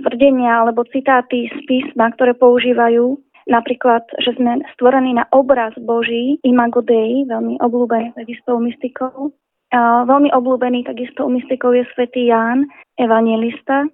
tvrdenia 0.00 0.64
alebo 0.64 0.88
citáty 0.88 1.52
z 1.52 1.58
písma, 1.68 2.08
ktoré 2.16 2.32
používajú 2.32 3.20
Napríklad, 3.48 4.04
že 4.20 4.36
sme 4.36 4.60
stvorení 4.76 5.16
na 5.16 5.24
obraz 5.32 5.72
Boží, 5.80 6.36
imago 6.44 6.84
Dei, 6.84 7.24
veľmi 7.24 7.56
obľúbený 7.64 8.12
takisto 8.12 8.52
u 8.52 8.60
mystikov. 8.60 9.32
Veľmi 9.72 10.28
obľúbený 10.36 10.84
takisto 10.84 11.24
u 11.24 11.32
mystikov 11.32 11.72
je 11.72 11.88
svätý 11.96 12.28
Ján, 12.28 12.68
evangelista, 13.00 13.88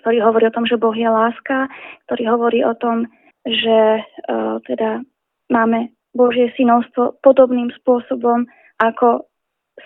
ktorý 0.00 0.24
hovorí 0.24 0.48
o 0.48 0.54
tom, 0.56 0.64
že 0.64 0.80
Boh 0.80 0.96
je 0.96 1.04
láska, 1.04 1.68
ktorý 2.08 2.22
hovorí 2.32 2.64
o 2.64 2.72
tom, 2.72 3.04
že 3.44 4.00
uh, 4.00 4.56
teda 4.64 5.04
máme 5.52 5.92
Božie 6.16 6.48
synovstvo 6.56 7.20
podobným 7.20 7.68
spôsobom, 7.84 8.48
ako 8.80 9.28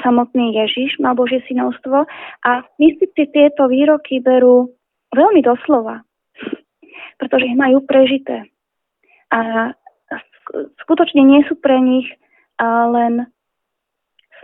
samotný 0.07 0.55
Ježiš 0.55 1.03
má 1.03 1.19
Božie 1.19 1.43
synovstvo. 1.51 2.07
A 2.47 2.51
mystici 2.79 3.27
tieto 3.27 3.67
výroky 3.67 4.23
berú 4.23 4.71
veľmi 5.11 5.43
doslova, 5.43 6.07
pretože 7.19 7.51
ich 7.51 7.59
majú 7.59 7.83
prežité 7.83 8.54
a 9.35 9.75
skutočne 10.87 11.27
nie 11.27 11.43
sú 11.51 11.59
pre 11.59 11.83
nich 11.83 12.07
len 12.63 13.27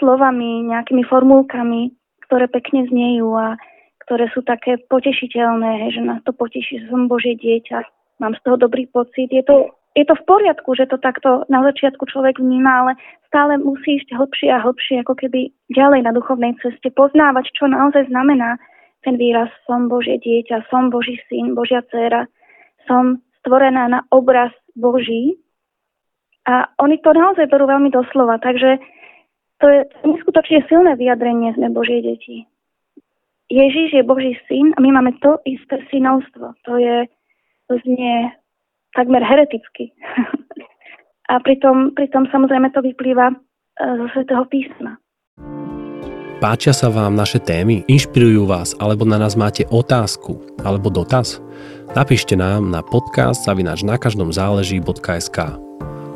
slovami, 0.02 0.66
nejakými 0.66 1.06
formulkami, 1.06 1.94
ktoré 2.26 2.50
pekne 2.50 2.90
zniejú 2.90 3.30
a 3.38 3.54
ktoré 4.02 4.26
sú 4.34 4.42
také 4.42 4.82
potešiteľné, 4.90 5.94
že 5.94 6.02
nás 6.02 6.18
to 6.26 6.34
poteší, 6.34 6.82
že 6.82 6.90
som 6.90 7.06
Božie 7.06 7.38
dieťa, 7.38 7.86
mám 8.18 8.34
z 8.34 8.42
toho 8.42 8.58
dobrý 8.58 8.90
pocit. 8.90 9.30
Je 9.30 9.46
to, 9.46 9.70
je 9.94 10.02
to 10.02 10.18
v 10.18 10.26
poriadku, 10.26 10.74
že 10.74 10.90
to 10.90 10.98
takto 10.98 11.46
na 11.46 11.62
začiatku 11.62 12.10
človek 12.10 12.42
vníma, 12.42 12.70
ale 12.82 12.92
stále 13.30 13.54
musí 13.62 14.02
ísť 14.02 14.10
hlbšie 14.18 14.50
a 14.50 14.58
hlbšie, 14.66 15.06
ako 15.06 15.14
keby 15.14 15.54
ďalej 15.70 16.02
na 16.02 16.10
duchovnej 16.10 16.58
ceste, 16.58 16.90
poznávať, 16.90 17.54
čo 17.54 17.70
naozaj 17.70 18.10
znamená 18.10 18.58
ten 19.06 19.14
výraz 19.14 19.48
som 19.70 19.86
Božie 19.86 20.18
dieťa, 20.18 20.66
som 20.68 20.90
Boží 20.90 21.16
syn, 21.30 21.54
Božia 21.54 21.80
dcéra, 21.86 22.26
som 22.90 23.22
stvorená 23.40 23.88
na 23.88 24.00
obraz 24.10 24.50
Boží. 24.76 25.38
A 26.48 26.66
oni 26.80 26.98
to 26.98 27.12
naozaj 27.12 27.46
berú 27.46 27.68
veľmi 27.68 27.92
doslova, 27.92 28.40
takže 28.40 28.80
to 29.60 29.66
je 29.68 29.80
neskutočne 30.08 30.64
silné 30.66 30.96
vyjadrenie, 30.96 31.52
sme 31.52 31.68
Božie 31.68 32.00
deti. 32.00 32.48
Ježíš 33.50 33.92
je 33.92 34.02
Boží 34.06 34.38
syn 34.48 34.72
a 34.74 34.80
my 34.80 34.88
máme 34.94 35.12
to 35.20 35.36
isté 35.44 35.82
synovstvo. 35.90 36.54
To 36.64 36.72
je, 36.78 37.04
to 37.68 37.76
znie 37.84 38.32
takmer 38.96 39.20
hereticky. 39.26 39.92
a 41.32 41.38
pritom, 41.42 41.92
pritom 41.92 42.30
samozrejme 42.30 42.70
to 42.70 42.80
vyplýva 42.80 43.30
e, 43.30 43.36
zo 43.76 44.06
svätého 44.14 44.46
písma. 44.46 44.96
Páčia 46.40 46.72
sa 46.72 46.88
vám 46.88 47.12
naše 47.12 47.36
témy? 47.36 47.84
Inšpirujú 47.84 48.48
vás? 48.48 48.72
Alebo 48.80 49.04
na 49.04 49.20
nás 49.20 49.36
máte 49.36 49.68
otázku? 49.68 50.40
Alebo 50.64 50.88
dotaz? 50.88 51.36
Napíšte 51.92 52.32
nám 52.32 52.72
na 52.72 52.80
podcast 52.80 53.44
zavinač 53.44 53.84
na 53.84 54.00
každom 54.00 54.32
záleží.sk 54.32 55.36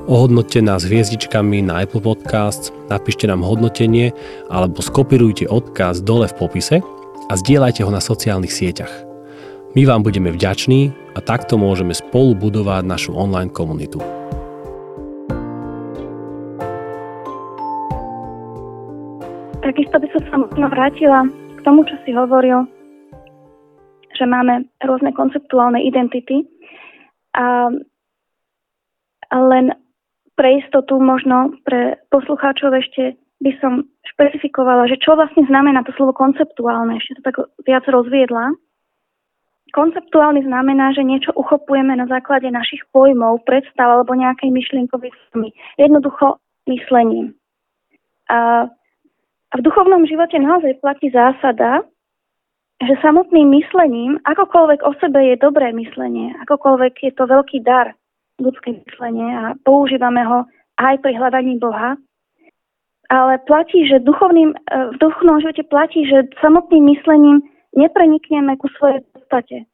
Ohodnoťte 0.09 0.65
nás 0.65 0.89
hviezdičkami 0.89 1.69
na 1.69 1.85
Apple 1.85 2.01
Podcasts, 2.01 2.73
napíšte 2.89 3.29
nám 3.29 3.45
hodnotenie 3.45 4.17
alebo 4.49 4.81
skopirujte 4.81 5.45
odkaz 5.45 6.01
dole 6.01 6.25
v 6.33 6.39
popise 6.41 6.81
a 7.29 7.33
zdieľajte 7.37 7.85
ho 7.85 7.93
na 7.93 8.01
sociálnych 8.01 8.53
sieťach. 8.53 9.05
My 9.77 9.85
vám 9.85 10.09
budeme 10.09 10.33
vďační 10.33 10.89
a 11.13 11.21
takto 11.21 11.61
môžeme 11.61 11.93
spolu 11.93 12.33
budovať 12.33 12.81
našu 12.89 13.13
online 13.13 13.53
komunitu. 13.53 14.01
Takisto 19.75 19.99
by 19.99 20.09
som 20.15 20.23
sa 20.31 20.37
možno 20.39 20.67
vrátila 20.71 21.27
k 21.59 21.61
tomu, 21.67 21.83
čo 21.83 21.99
si 22.07 22.15
hovoril 22.15 22.63
že 24.15 24.25
máme 24.31 24.71
rôzne 24.79 25.11
konceptuálne 25.11 25.83
identity. 25.83 26.47
A 27.35 27.67
len 29.35 29.75
pre 30.39 30.63
istotu 30.63 30.99
možno 31.03 31.59
pre 31.67 31.99
poslucháčov 32.11 32.71
ešte 32.79 33.19
by 33.43 33.53
som 33.59 33.91
špecifikovala, 34.15 34.87
že 34.87 35.03
čo 35.03 35.19
vlastne 35.19 35.43
znamená 35.51 35.83
to 35.83 35.91
slovo 35.99 36.15
konceptuálne. 36.15 36.97
Ešte 37.03 37.19
to 37.19 37.23
tak 37.27 37.37
viac 37.67 37.85
rozviedla. 37.91 38.55
Konceptuálny 39.75 40.47
znamená, 40.47 40.95
že 40.95 41.03
niečo 41.03 41.35
uchopujeme 41.35 41.99
na 41.99 42.07
základe 42.07 42.47
našich 42.47 42.87
pojmov, 42.95 43.43
predstav 43.43 43.91
alebo 43.91 44.15
nejakej 44.15 44.55
myšlienkovej 44.55 45.11
formy. 45.11 45.51
Jednoducho 45.75 46.39
myslením. 46.71 47.35
A, 48.31 48.71
a 49.55 49.63
v 49.63 49.63
duchovnom 49.63 50.03
živote 50.03 50.35
naozaj 50.43 50.83
platí 50.83 51.15
zásada, 51.15 51.87
že 52.83 52.99
samotným 52.99 53.55
myslením, 53.55 54.19
akokoľvek 54.27 54.83
o 54.83 54.93
sebe 54.99 55.31
je 55.31 55.39
dobré 55.39 55.71
myslenie, 55.71 56.35
akokoľvek 56.43 56.95
je 57.07 57.13
to 57.15 57.25
veľký 57.31 57.63
dar, 57.63 57.95
ľudské 58.43 58.75
myslenie 58.83 59.31
a 59.31 59.55
používame 59.63 60.27
ho 60.27 60.43
aj 60.83 60.99
pri 61.07 61.15
hľadaní 61.15 61.63
Boha, 61.63 61.95
ale 63.07 63.39
platí, 63.47 63.87
že 63.87 64.03
duchovným, 64.03 64.51
e, 64.51 64.57
v 64.91 64.97
duchovnom 64.99 65.39
živote 65.39 65.63
platí, 65.71 66.03
že 66.03 66.27
samotným 66.43 66.83
myslením 66.91 67.47
neprenikneme 67.79 68.59
ku 68.59 68.67
svojej 68.75 69.07
podstate. 69.15 69.71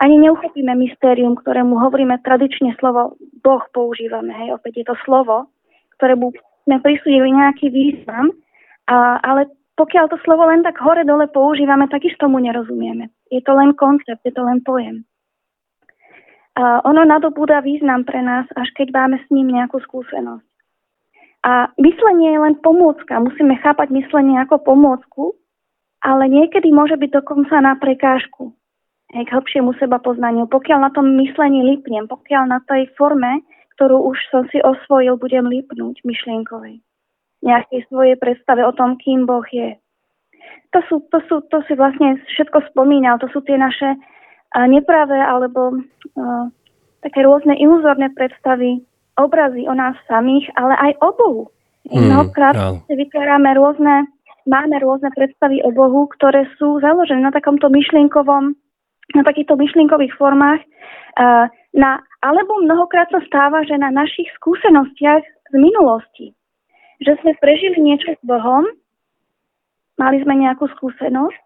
Ani 0.00 0.16
neuchopíme 0.24 0.72
mystérium, 0.72 1.36
ktorému 1.36 1.76
hovoríme 1.76 2.16
tradične 2.24 2.80
slovo 2.80 3.20
Boh 3.44 3.60
používame. 3.76 4.32
Hej, 4.32 4.56
opäť 4.56 4.72
je 4.80 4.86
to 4.88 4.96
slovo, 5.04 5.52
ktorému 6.00 6.32
sme 6.64 6.76
prisúdili 6.80 7.28
nejaký 7.28 7.68
význam, 7.68 8.32
a, 8.88 9.20
ale 9.20 9.52
pokiaľ 9.76 10.10
to 10.10 10.18
slovo 10.24 10.48
len 10.48 10.64
tak 10.64 10.80
hore-dole 10.80 11.28
používame, 11.30 11.86
takiž 11.86 12.16
tomu 12.18 12.42
nerozumieme. 12.42 13.12
Je 13.30 13.44
to 13.44 13.52
len 13.54 13.76
koncept, 13.76 14.24
je 14.24 14.32
to 14.34 14.42
len 14.42 14.64
pojem. 14.64 15.04
A 16.58 16.82
ono 16.82 17.06
nadobúda 17.06 17.62
význam 17.62 18.02
pre 18.02 18.18
nás, 18.18 18.50
až 18.58 18.74
keď 18.74 18.90
máme 18.90 19.22
s 19.22 19.26
ním 19.30 19.54
nejakú 19.54 19.78
skúsenosť. 19.78 20.42
A 21.46 21.70
myslenie 21.78 22.34
je 22.34 22.40
len 22.42 22.58
pomôcka. 22.58 23.22
Musíme 23.22 23.54
chápať 23.62 23.94
myslenie 23.94 24.42
ako 24.42 24.66
pomôcku, 24.66 25.38
ale 26.02 26.26
niekedy 26.26 26.74
môže 26.74 26.98
byť 26.98 27.22
dokonca 27.22 27.62
na 27.62 27.78
prekážku 27.78 28.58
k 29.14 29.28
hĺbšiemu 29.30 29.78
seba 29.78 30.02
poznaniu. 30.02 30.50
Pokiaľ 30.50 30.78
na 30.82 30.90
tom 30.90 31.14
myslení 31.22 31.62
lipnem, 31.62 32.10
pokiaľ 32.10 32.50
na 32.50 32.58
tej 32.66 32.90
forme, 32.98 33.46
ktorú 33.78 34.10
už 34.10 34.18
som 34.34 34.42
si 34.50 34.58
osvojil, 34.58 35.14
budem 35.14 35.46
lipnúť 35.46 36.02
myšlienkovej 36.02 36.82
nejakej 37.44 37.86
svojej 37.86 38.16
predstave 38.18 38.66
o 38.66 38.72
tom, 38.74 38.98
kým 38.98 39.24
Boh 39.24 39.44
je. 39.50 39.78
To, 40.76 40.80
sú, 40.90 41.00
to, 41.08 41.18
sú, 41.30 41.40
to 41.48 41.64
si 41.64 41.72
vlastne 41.78 42.20
všetko 42.36 42.72
spomínal, 42.72 43.16
to 43.16 43.30
sú 43.32 43.40
tie 43.46 43.56
naše 43.56 43.96
nepravé 44.68 45.16
alebo 45.16 45.76
uh, 45.76 46.44
také 47.04 47.24
rôzne 47.24 47.56
iluzórne 47.56 48.12
predstavy, 48.16 48.84
obrazy 49.16 49.68
o 49.68 49.74
nás 49.76 49.96
samých, 50.08 50.48
ale 50.56 50.74
aj 50.76 50.92
o 51.04 51.08
Bohu. 51.16 51.44
Mm, 51.88 52.10
Mnohokrát 52.10 52.56
si 52.84 52.94
vytvárame 52.96 53.56
rôzne, 53.56 54.08
máme 54.44 54.76
rôzne 54.80 55.12
predstavy 55.12 55.60
o 55.64 55.72
Bohu, 55.72 56.08
ktoré 56.16 56.48
sú 56.56 56.80
založené 56.80 57.24
na 57.24 57.32
takomto 57.32 57.68
myšlienkovom 57.72 58.56
na 59.16 59.22
takýchto 59.24 59.56
myšlienkových 59.56 60.12
formách. 60.20 60.60
Na, 61.72 61.90
alebo 62.20 62.60
mnohokrát 62.60 63.08
sa 63.08 63.24
stáva, 63.24 63.64
že 63.64 63.80
na 63.80 63.88
našich 63.88 64.28
skúsenostiach 64.36 65.24
z 65.24 65.54
minulosti, 65.56 66.36
že 66.98 67.12
sme 67.22 67.32
prežili 67.38 67.78
niečo 67.78 68.14
s 68.14 68.22
Bohom, 68.26 68.66
mali 69.98 70.22
sme 70.22 70.34
nejakú 70.38 70.66
skúsenosť, 70.78 71.44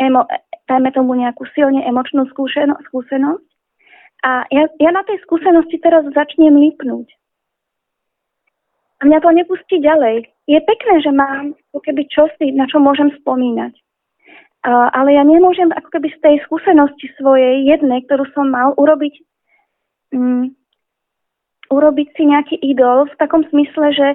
emo, 0.00 0.24
dajme 0.68 0.90
tomu 0.92 1.16
nejakú 1.16 1.44
silne 1.52 1.84
emočnú 1.84 2.24
skúseno, 2.32 2.76
skúsenosť 2.88 3.48
a 4.24 4.48
ja, 4.48 4.64
ja 4.80 4.90
na 4.90 5.04
tej 5.04 5.20
skúsenosti 5.28 5.76
teraz 5.84 6.08
začnem 6.16 6.56
lípnúť. 6.56 7.12
A 9.04 9.12
mňa 9.12 9.20
to 9.20 9.30
nepustí 9.36 9.76
ďalej. 9.84 10.24
Je 10.48 10.56
pekné, 10.64 10.94
že 11.04 11.12
mám 11.12 11.52
ako 11.68 11.84
keby 11.84 12.08
čosi, 12.08 12.56
na 12.56 12.64
čo 12.64 12.80
môžem 12.80 13.12
spomínať. 13.20 13.76
Uh, 14.64 14.88
ale 14.96 15.12
ja 15.12 15.28
nemôžem 15.28 15.68
ako 15.76 15.92
keby 15.92 16.08
z 16.16 16.18
tej 16.24 16.36
skúsenosti 16.48 17.12
svojej 17.20 17.68
jednej, 17.68 18.00
ktorú 18.08 18.24
som 18.32 18.48
mal, 18.48 18.72
urobiť, 18.80 19.14
um, 20.16 20.56
urobiť 21.68 22.08
si 22.16 22.22
nejaký 22.24 22.56
idol 22.64 23.04
v 23.12 23.18
takom 23.20 23.44
smysle, 23.52 23.92
že 23.92 24.08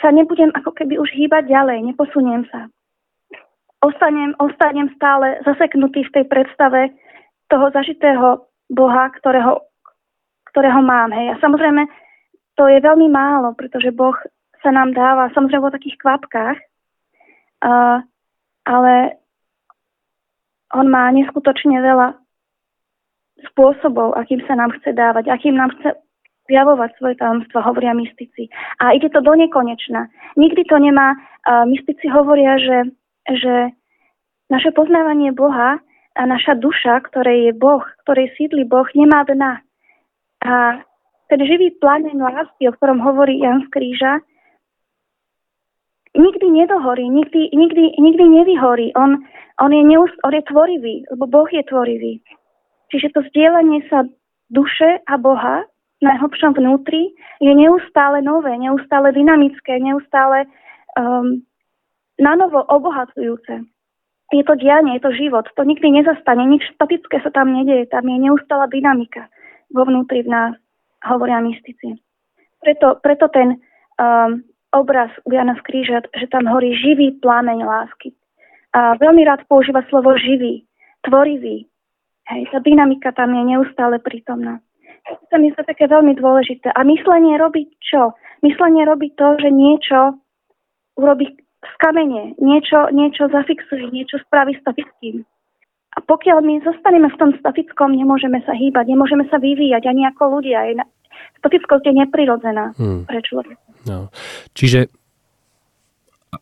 sa 0.00 0.08
nebudem 0.14 0.48
ako 0.54 0.72
keby 0.72 0.96
už 0.96 1.10
hýbať 1.12 1.50
ďalej, 1.50 1.92
neposuniem 1.92 2.46
sa. 2.48 2.70
Ostanem, 3.82 4.32
ostanem 4.38 4.88
stále 4.94 5.42
zaseknutý 5.42 6.06
v 6.06 6.14
tej 6.14 6.24
predstave 6.30 6.94
toho 7.50 7.66
zažitého 7.74 8.46
Boha, 8.70 9.10
ktorého, 9.10 9.66
ktorého 10.54 10.80
mám. 10.80 11.10
Hej. 11.10 11.34
A 11.34 11.40
samozrejme, 11.42 11.84
to 12.54 12.70
je 12.70 12.78
veľmi 12.78 13.10
málo, 13.10 13.52
pretože 13.58 13.90
Boh 13.90 14.14
sa 14.62 14.70
nám 14.70 14.94
dáva 14.94 15.34
samozrejme 15.34 15.66
vo 15.66 15.74
takých 15.74 15.98
kvapkách, 15.98 16.58
uh, 17.66 17.98
ale 18.62 18.94
on 20.72 20.86
má 20.86 21.10
neskutočne 21.10 21.82
veľa 21.82 22.16
spôsobov, 23.50 24.14
akým 24.14 24.40
sa 24.46 24.54
nám 24.54 24.70
chce 24.78 24.94
dávať, 24.94 25.28
akým 25.28 25.58
nám 25.58 25.74
chce 25.76 25.98
zjavovať 26.52 26.90
svoje 27.00 27.16
tajomstva, 27.16 27.64
hovoria 27.64 27.96
mystici. 27.96 28.52
A 28.76 28.92
ide 28.92 29.08
to 29.08 29.24
do 29.24 29.32
nekonečna. 29.32 30.12
Nikdy 30.36 30.68
to 30.68 30.76
nemá, 30.76 31.16
uh, 31.16 31.64
mystici 31.64 32.12
hovoria, 32.12 32.60
že, 32.60 32.92
že 33.32 33.54
naše 34.52 34.76
poznávanie 34.76 35.32
Boha 35.32 35.80
a 36.12 36.22
naša 36.28 36.60
duša, 36.60 37.08
ktorej 37.08 37.48
je 37.48 37.52
Boh, 37.56 37.80
ktorej 38.04 38.36
sídli 38.36 38.68
Boh, 38.68 38.84
nemá 38.92 39.24
dna. 39.24 39.64
A 40.44 40.84
ten 41.32 41.40
živý 41.40 41.72
plamen 41.80 42.20
lásky, 42.20 42.68
o 42.68 42.76
ktorom 42.76 43.00
hovorí 43.00 43.40
Jan 43.40 43.64
z 43.64 43.68
Kríža, 43.72 44.20
nikdy 46.12 46.46
nedohorí, 46.52 47.08
nikdy, 47.08 47.48
nikdy, 47.56 47.96
nikdy 47.96 48.24
nevyhorí. 48.28 48.92
On, 48.92 49.16
on, 49.56 49.72
je 49.72 49.80
neust, 49.80 50.12
on 50.20 50.36
je 50.36 50.44
tvorivý, 50.44 51.08
lebo 51.08 51.24
Boh 51.24 51.48
je 51.48 51.64
tvorivý. 51.64 52.20
Čiže 52.92 53.16
to 53.16 53.24
vzdielanie 53.24 53.80
sa 53.88 54.04
duše 54.52 55.00
a 55.08 55.16
Boha 55.16 55.64
na 56.02 56.18
hlbšom 56.18 56.58
vnútri 56.58 57.14
je 57.38 57.52
neustále 57.54 58.20
nové, 58.20 58.58
neustále 58.58 59.14
dynamické, 59.14 59.78
neustále 59.78 60.50
um, 60.98 61.46
na 62.18 62.34
novo 62.34 62.66
obohacujúce. 62.66 63.62
Je 64.32 64.44
to 64.44 64.54
dianie, 64.56 64.96
je 64.98 65.04
to 65.04 65.12
život, 65.12 65.46
to 65.54 65.62
nikdy 65.62 65.92
nezastane, 65.92 66.42
nič 66.48 66.64
statické 66.74 67.20
sa 67.20 67.30
tam 67.30 67.52
nedieje, 67.52 67.86
tam 67.92 68.08
je 68.08 68.18
neustála 68.18 68.66
dynamika 68.66 69.28
vo 69.70 69.84
vnútri 69.84 70.24
v 70.24 70.32
nás, 70.32 70.52
hovoria 71.04 71.40
mystici. 71.40 72.00
Preto, 72.60 72.98
preto 73.02 73.28
ten 73.28 73.60
um, 74.00 74.42
obraz 74.72 75.10
u 75.28 75.32
Jana 75.32 75.54
z 75.60 75.62
Kríža, 75.62 75.98
že 76.16 76.26
tam 76.32 76.48
horí 76.48 76.72
živý 76.76 77.20
plámeň 77.20 77.58
lásky. 77.64 78.16
A 78.72 78.96
veľmi 78.96 79.20
rád 79.28 79.44
používa 79.44 79.84
slovo 79.92 80.16
živý, 80.16 80.64
tvorivý. 81.04 81.68
Hej, 82.32 82.48
tá 82.48 82.58
dynamika 82.64 83.12
tam 83.12 83.36
je 83.36 83.42
neustále 83.52 84.00
prítomná. 84.00 84.64
To 85.02 85.24
sa 85.30 85.36
mi 85.38 85.50
zdá 85.50 85.66
také 85.66 85.90
veľmi 85.90 86.14
dôležité. 86.14 86.70
A 86.70 86.86
myslenie 86.86 87.34
robí 87.34 87.66
čo? 87.82 88.14
Myslenie 88.46 88.86
robí 88.86 89.10
to, 89.18 89.34
že 89.38 89.50
niečo 89.50 90.18
urobí 90.98 91.34
z 91.62 91.74
kamene, 91.78 92.34
niečo, 92.42 92.90
niečo 92.90 93.30
zafixuje, 93.30 93.90
niečo 93.94 94.18
spraví 94.26 94.58
statickým. 94.62 95.22
A 95.92 95.98
pokiaľ 96.00 96.40
my 96.40 96.54
zostaneme 96.64 97.12
v 97.12 97.20
tom 97.20 97.30
statickom, 97.36 97.92
nemôžeme 97.92 98.40
sa 98.48 98.56
hýbať, 98.56 98.88
nemôžeme 98.88 99.28
sa 99.28 99.36
vyvíjať 99.36 99.84
ani 99.86 100.08
ako 100.08 100.40
ľudia. 100.40 100.64
Statickosť 101.38 101.84
je 101.86 101.94
neprirodzená 102.02 102.72
hmm. 102.74 103.04
pre 103.04 103.20
človeka. 103.20 103.60
No. 103.84 104.08
Čiže 104.56 104.88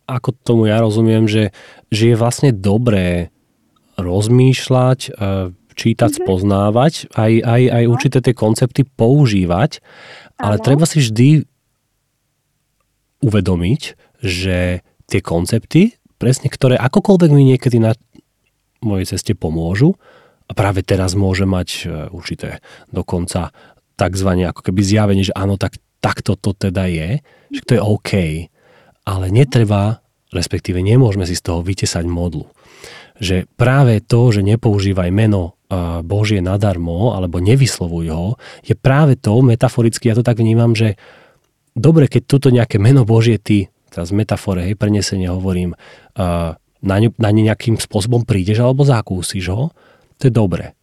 ako 0.07 0.31
tomu 0.41 0.71
ja 0.71 0.79
rozumiem, 0.79 1.27
že, 1.27 1.51
že 1.91 2.13
je 2.13 2.15
vlastne 2.15 2.55
dobré 2.55 3.27
rozmýšľať, 3.99 4.99
e, 5.07 5.11
čítať, 5.81 6.11
mm-hmm. 6.13 6.25
spoznávať, 6.29 6.93
aj, 7.17 7.31
aj, 7.41 7.61
aj 7.73 7.83
určité 7.89 8.17
tie 8.21 8.37
koncepty 8.37 8.85
používať, 8.85 9.81
ale 10.37 10.61
ano. 10.61 10.65
treba 10.65 10.85
si 10.85 11.01
vždy 11.01 11.49
uvedomiť, 13.25 13.81
že 14.21 14.85
tie 15.09 15.21
koncepty, 15.25 15.97
presne 16.21 16.53
ktoré 16.53 16.77
akokoľvek 16.77 17.29
mi 17.33 17.49
niekedy 17.49 17.81
na 17.81 17.97
mojej 18.85 19.17
ceste 19.17 19.33
pomôžu, 19.33 19.97
a 20.45 20.51
práve 20.51 20.83
teraz 20.83 21.15
môže 21.15 21.47
mať 21.47 21.69
e, 21.71 22.11
určité 22.11 22.59
dokonca 22.91 23.55
takzvané 23.95 24.51
ako 24.51 24.67
keby 24.67 24.83
zjavenie, 24.83 25.23
že 25.23 25.31
áno, 25.31 25.55
tak 25.55 25.79
takto 26.03 26.35
to 26.35 26.51
teda 26.51 26.91
je, 26.91 27.23
že 27.55 27.61
to 27.63 27.71
je 27.79 27.81
OK, 27.81 28.11
ale 29.07 29.25
netreba, 29.31 30.03
respektíve 30.35 30.83
nemôžeme 30.83 31.23
si 31.23 31.39
z 31.39 31.47
toho 31.47 31.63
vytesať 31.63 32.03
modlu. 32.03 32.51
Že 33.23 33.47
práve 33.55 34.03
to, 34.03 34.33
že 34.35 34.43
nepoužívaj 34.43 35.07
meno 35.13 35.55
Božie 36.03 36.43
nadarmo, 36.43 37.15
alebo 37.15 37.39
nevyslovuj 37.39 38.07
ho, 38.11 38.25
je 38.61 38.75
práve 38.75 39.15
to, 39.15 39.39
metaforicky, 39.39 40.11
ja 40.11 40.15
to 40.19 40.23
tak 40.25 40.43
vnímam, 40.43 40.75
že 40.75 40.99
dobre, 41.71 42.11
keď 42.11 42.21
toto 42.27 42.51
nejaké 42.51 42.75
meno 42.77 43.07
Božie 43.07 43.39
ty, 43.39 43.71
teraz 43.87 44.11
v 44.11 44.23
metafore, 44.23 44.67
hej, 44.67 44.75
prenesenie 44.75 45.31
hovorím, 45.31 45.75
na, 46.81 46.95
ne, 46.99 47.09
na 47.15 47.29
ne 47.31 47.41
nejakým 47.45 47.79
spôsobom 47.79 48.27
prídeš 48.27 48.59
alebo 48.59 48.83
zakúsiš 48.83 49.45
ho, 49.51 49.71
to 50.19 50.27
je 50.27 50.33
dobre. 50.33 50.75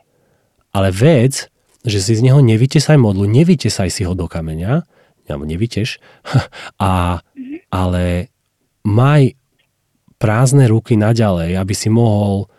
Ale 0.73 0.93
vec, 0.93 1.53
že 1.85 1.99
si 2.01 2.13
z 2.17 2.25
neho 2.25 2.41
nevytesaj 2.41 2.97
modlu, 2.97 3.29
nevytesaj 3.29 3.89
si 3.93 4.03
ho 4.09 4.13
do 4.17 4.25
kameňa, 4.25 4.85
alebo 5.29 5.45
nevyteš, 5.45 6.01
a, 6.81 7.21
ale 7.69 8.05
maj 8.89 9.37
prázdne 10.17 10.67
ruky 10.67 10.97
naďalej, 10.97 11.55
aby 11.61 11.75
si 11.77 11.93
mohol 11.93 12.51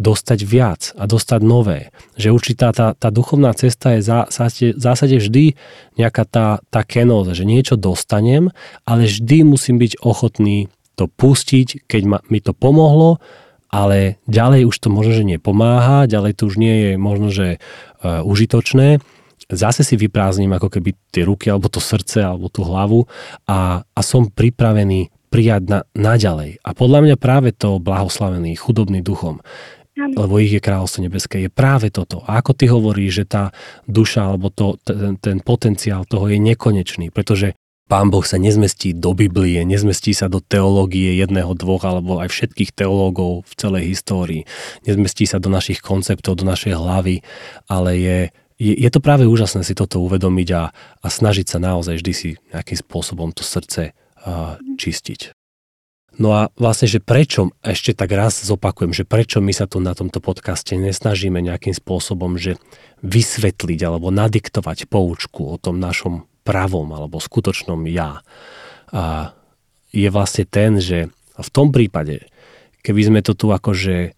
dostať 0.00 0.38
viac 0.42 0.96
a 0.96 1.04
dostať 1.04 1.40
nové. 1.44 1.92
Že 2.16 2.34
určitá 2.34 2.72
tá, 2.72 2.96
tá 2.96 3.12
duchovná 3.12 3.52
cesta 3.52 3.94
je 3.94 4.00
v 4.02 4.80
zásade 4.80 5.16
vždy 5.20 5.54
nejaká 6.00 6.24
tá, 6.24 6.64
tá 6.72 6.80
kenóza, 6.82 7.36
že 7.36 7.44
niečo 7.44 7.76
dostanem, 7.76 8.48
ale 8.88 9.06
vždy 9.06 9.44
musím 9.44 9.76
byť 9.76 10.00
ochotný 10.00 10.72
to 10.96 11.06
pustiť, 11.06 11.84
keď 11.84 12.02
ma, 12.08 12.18
mi 12.32 12.40
to 12.40 12.56
pomohlo, 12.56 13.20
ale 13.70 14.18
ďalej 14.26 14.66
už 14.66 14.76
to 14.82 14.88
možno, 14.90 15.14
že 15.14 15.24
nepomáha, 15.24 16.10
ďalej 16.10 16.40
to 16.40 16.50
už 16.50 16.58
nie 16.58 16.74
je 16.74 16.92
možno, 16.98 17.30
že 17.30 17.62
uh, 18.02 18.24
užitočné 18.26 18.98
zase 19.50 19.82
si 19.82 19.98
vyprázdnim 19.98 20.50
ako 20.54 20.70
keby 20.70 20.94
tie 21.10 21.26
ruky 21.26 21.50
alebo 21.50 21.66
to 21.66 21.82
srdce 21.82 22.22
alebo 22.22 22.46
tú 22.46 22.62
hlavu 22.62 23.10
a, 23.50 23.82
a 23.82 24.00
som 24.00 24.30
pripravený 24.30 25.10
prijať 25.30 25.62
na, 25.70 25.80
naďalej. 25.94 26.58
A 26.62 26.70
podľa 26.74 27.00
mňa 27.06 27.16
práve 27.18 27.54
to 27.54 27.78
blahoslavený, 27.78 28.58
chudobný 28.58 28.98
duchom, 29.02 29.38
lebo 30.08 30.40
ich 30.40 30.52
je 30.56 30.62
kráľovstvo 30.62 31.04
nebeské, 31.04 31.36
je 31.44 31.50
práve 31.52 31.92
toto. 31.92 32.24
A 32.24 32.40
ako 32.40 32.52
ty 32.56 32.70
hovoríš, 32.70 33.22
že 33.22 33.24
tá 33.28 33.44
duša 33.84 34.32
alebo 34.32 34.48
to, 34.48 34.80
ten, 34.80 35.20
ten 35.20 35.38
potenciál 35.44 36.08
toho 36.08 36.30
je 36.30 36.38
nekonečný, 36.40 37.12
pretože 37.12 37.52
Pán 37.90 38.06
Boh 38.06 38.22
sa 38.22 38.38
nezmestí 38.38 38.94
do 38.94 39.18
Biblie, 39.18 39.66
nezmestí 39.66 40.14
sa 40.14 40.30
do 40.30 40.38
teológie 40.38 41.18
jedného, 41.18 41.58
dvoch 41.58 41.82
alebo 41.82 42.22
aj 42.22 42.30
všetkých 42.30 42.70
teológov 42.70 43.42
v 43.50 43.52
celej 43.58 43.84
histórii. 43.90 44.42
Nezmestí 44.86 45.26
sa 45.26 45.42
do 45.42 45.50
našich 45.50 45.82
konceptov, 45.82 46.38
do 46.38 46.46
našej 46.46 46.78
hlavy, 46.78 47.26
ale 47.66 47.90
je 47.98 48.18
je, 48.60 48.76
je 48.76 48.90
to 48.92 49.00
práve 49.00 49.24
úžasné 49.24 49.64
si 49.64 49.72
toto 49.72 50.04
uvedomiť 50.04 50.48
a, 50.52 50.68
a 51.00 51.06
snažiť 51.08 51.48
sa 51.48 51.58
naozaj 51.58 51.96
vždy 51.96 52.12
si 52.12 52.28
nejakým 52.52 52.76
spôsobom 52.76 53.32
to 53.32 53.40
srdce 53.40 53.96
uh, 53.96 54.60
čistiť. 54.76 55.32
No 56.20 56.36
a 56.36 56.52
vlastne, 56.60 56.84
že 56.84 57.00
prečo, 57.00 57.56
ešte 57.64 57.96
tak 57.96 58.12
raz 58.12 58.44
zopakujem, 58.44 58.92
že 58.92 59.08
prečo 59.08 59.40
my 59.40 59.56
sa 59.56 59.64
tu 59.64 59.80
na 59.80 59.96
tomto 59.96 60.20
podcaste 60.20 60.76
nesnažíme 60.76 61.40
nejakým 61.40 61.72
spôsobom, 61.72 62.36
že 62.36 62.60
vysvetliť 63.00 63.80
alebo 63.80 64.12
nadiktovať 64.12 64.84
poučku 64.92 65.48
o 65.48 65.56
tom 65.56 65.80
našom 65.80 66.28
pravom 66.44 66.92
alebo 66.92 67.24
skutočnom 67.24 67.88
ja. 67.88 68.20
A 68.92 69.32
je 69.96 70.08
vlastne 70.12 70.44
ten, 70.44 70.76
že 70.76 71.08
v 71.40 71.48
tom 71.48 71.72
prípade, 71.72 72.28
keby 72.84 73.00
sme 73.00 73.20
to 73.24 73.32
tu 73.32 73.48
akože 73.48 74.12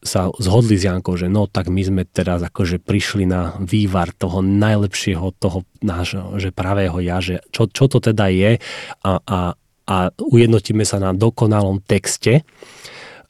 sa 0.00 0.32
zhodli 0.40 0.80
s 0.80 0.88
Jankou, 0.88 1.14
že 1.14 1.28
no 1.28 1.44
tak 1.46 1.68
my 1.68 1.82
sme 1.84 2.02
teraz 2.08 2.40
akože 2.40 2.80
prišli 2.80 3.28
na 3.28 3.54
vývar 3.60 4.10
toho 4.16 4.40
najlepšieho, 4.40 5.30
toho 5.36 5.62
nášho, 5.84 6.40
že 6.40 6.50
pravého 6.50 6.98
ja, 7.04 7.20
že 7.20 7.44
čo, 7.52 7.68
čo 7.68 7.84
to 7.86 8.00
teda 8.00 8.32
je 8.32 8.56
a, 9.04 9.12
a, 9.20 9.38
a 9.90 10.14
ujednotíme 10.14 10.86
sa 10.86 11.02
na 11.02 11.10
dokonalom 11.10 11.82
texte, 11.82 12.46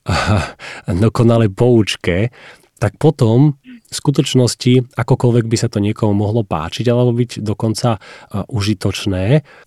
a 0.05 0.53
dokonalej 0.89 1.53
poučke, 1.53 2.33
tak 2.81 2.97
potom 2.97 3.61
v 3.65 3.95
skutočnosti, 3.95 4.97
akokoľvek 4.97 5.45
by 5.45 5.57
sa 5.61 5.69
to 5.69 5.83
niekomu 5.83 6.17
mohlo 6.17 6.41
páčiť 6.41 6.89
alebo 6.89 7.13
byť 7.13 7.45
dokonca 7.45 8.01
užitočné, 8.49 9.25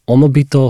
ono 0.10 0.28
by 0.30 0.44
to 0.50 0.64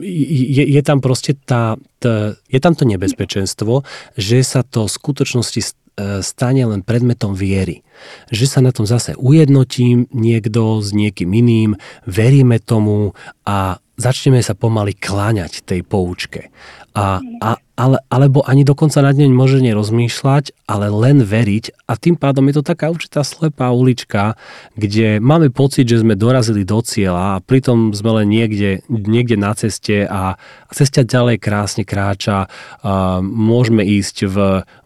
je, 0.00 0.64
je 0.64 0.80
tam 0.80 1.04
proste 1.04 1.36
tá, 1.44 1.76
tá, 2.00 2.32
je 2.48 2.56
tam 2.56 2.72
to 2.72 2.88
nebezpečenstvo, 2.88 3.84
že 4.16 4.40
sa 4.40 4.64
to 4.64 4.88
v 4.88 4.94
skutočnosti 4.96 5.83
stane 6.22 6.62
len 6.66 6.82
predmetom 6.82 7.38
viery. 7.38 7.86
Že 8.34 8.46
sa 8.50 8.60
na 8.62 8.74
tom 8.74 8.86
zase 8.86 9.14
ujednotím 9.14 10.10
niekto 10.10 10.82
s 10.82 10.90
niekým 10.90 11.30
iným, 11.30 11.70
veríme 12.06 12.58
tomu 12.58 13.14
a 13.46 13.78
začneme 13.94 14.42
sa 14.42 14.58
pomaly 14.58 14.98
kláňať 14.98 15.62
tej 15.62 15.86
poučke. 15.86 16.50
A, 16.94 17.18
a, 17.42 17.58
ale, 17.74 17.98
alebo 18.06 18.46
ani 18.46 18.62
dokonca 18.62 19.02
nad 19.02 19.18
ňou 19.18 19.34
môže 19.34 19.58
nerozmýšľať, 19.58 20.54
ale 20.70 20.86
len 20.94 21.26
veriť 21.26 21.90
a 21.90 21.98
tým 21.98 22.14
pádom 22.14 22.46
je 22.46 22.62
to 22.62 22.70
taká 22.70 22.86
určitá 22.86 23.26
slepá 23.26 23.74
ulička, 23.74 24.38
kde 24.78 25.18
máme 25.18 25.50
pocit, 25.50 25.90
že 25.90 26.06
sme 26.06 26.14
dorazili 26.14 26.62
do 26.62 26.78
cieľa 26.86 27.34
a 27.34 27.42
pritom 27.42 27.90
sme 27.90 28.22
len 28.22 28.30
niekde, 28.30 28.86
niekde 28.86 29.34
na 29.34 29.58
ceste 29.58 30.06
a, 30.06 30.38
a 30.38 30.70
cesta 30.70 31.02
ďalej 31.02 31.42
krásne 31.42 31.82
kráča. 31.82 32.46
A 32.86 33.18
môžeme 33.18 33.82
ísť 33.82 34.30
v, 34.30 34.36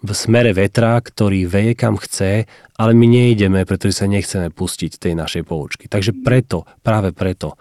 v 0.01 0.11
smere 0.16 0.57
vetra, 0.57 0.97
ktorý 1.05 1.44
veje 1.44 1.77
kam 1.77 2.01
chce, 2.01 2.49
ale 2.81 2.92
my 2.97 3.05
nejdeme, 3.05 3.68
pretože 3.68 4.01
sa 4.01 4.09
nechceme 4.09 4.49
pustiť 4.49 4.97
tej 4.97 5.12
našej 5.12 5.44
poučky. 5.44 5.92
Takže 5.92 6.25
preto, 6.25 6.64
práve 6.81 7.12
preto. 7.12 7.61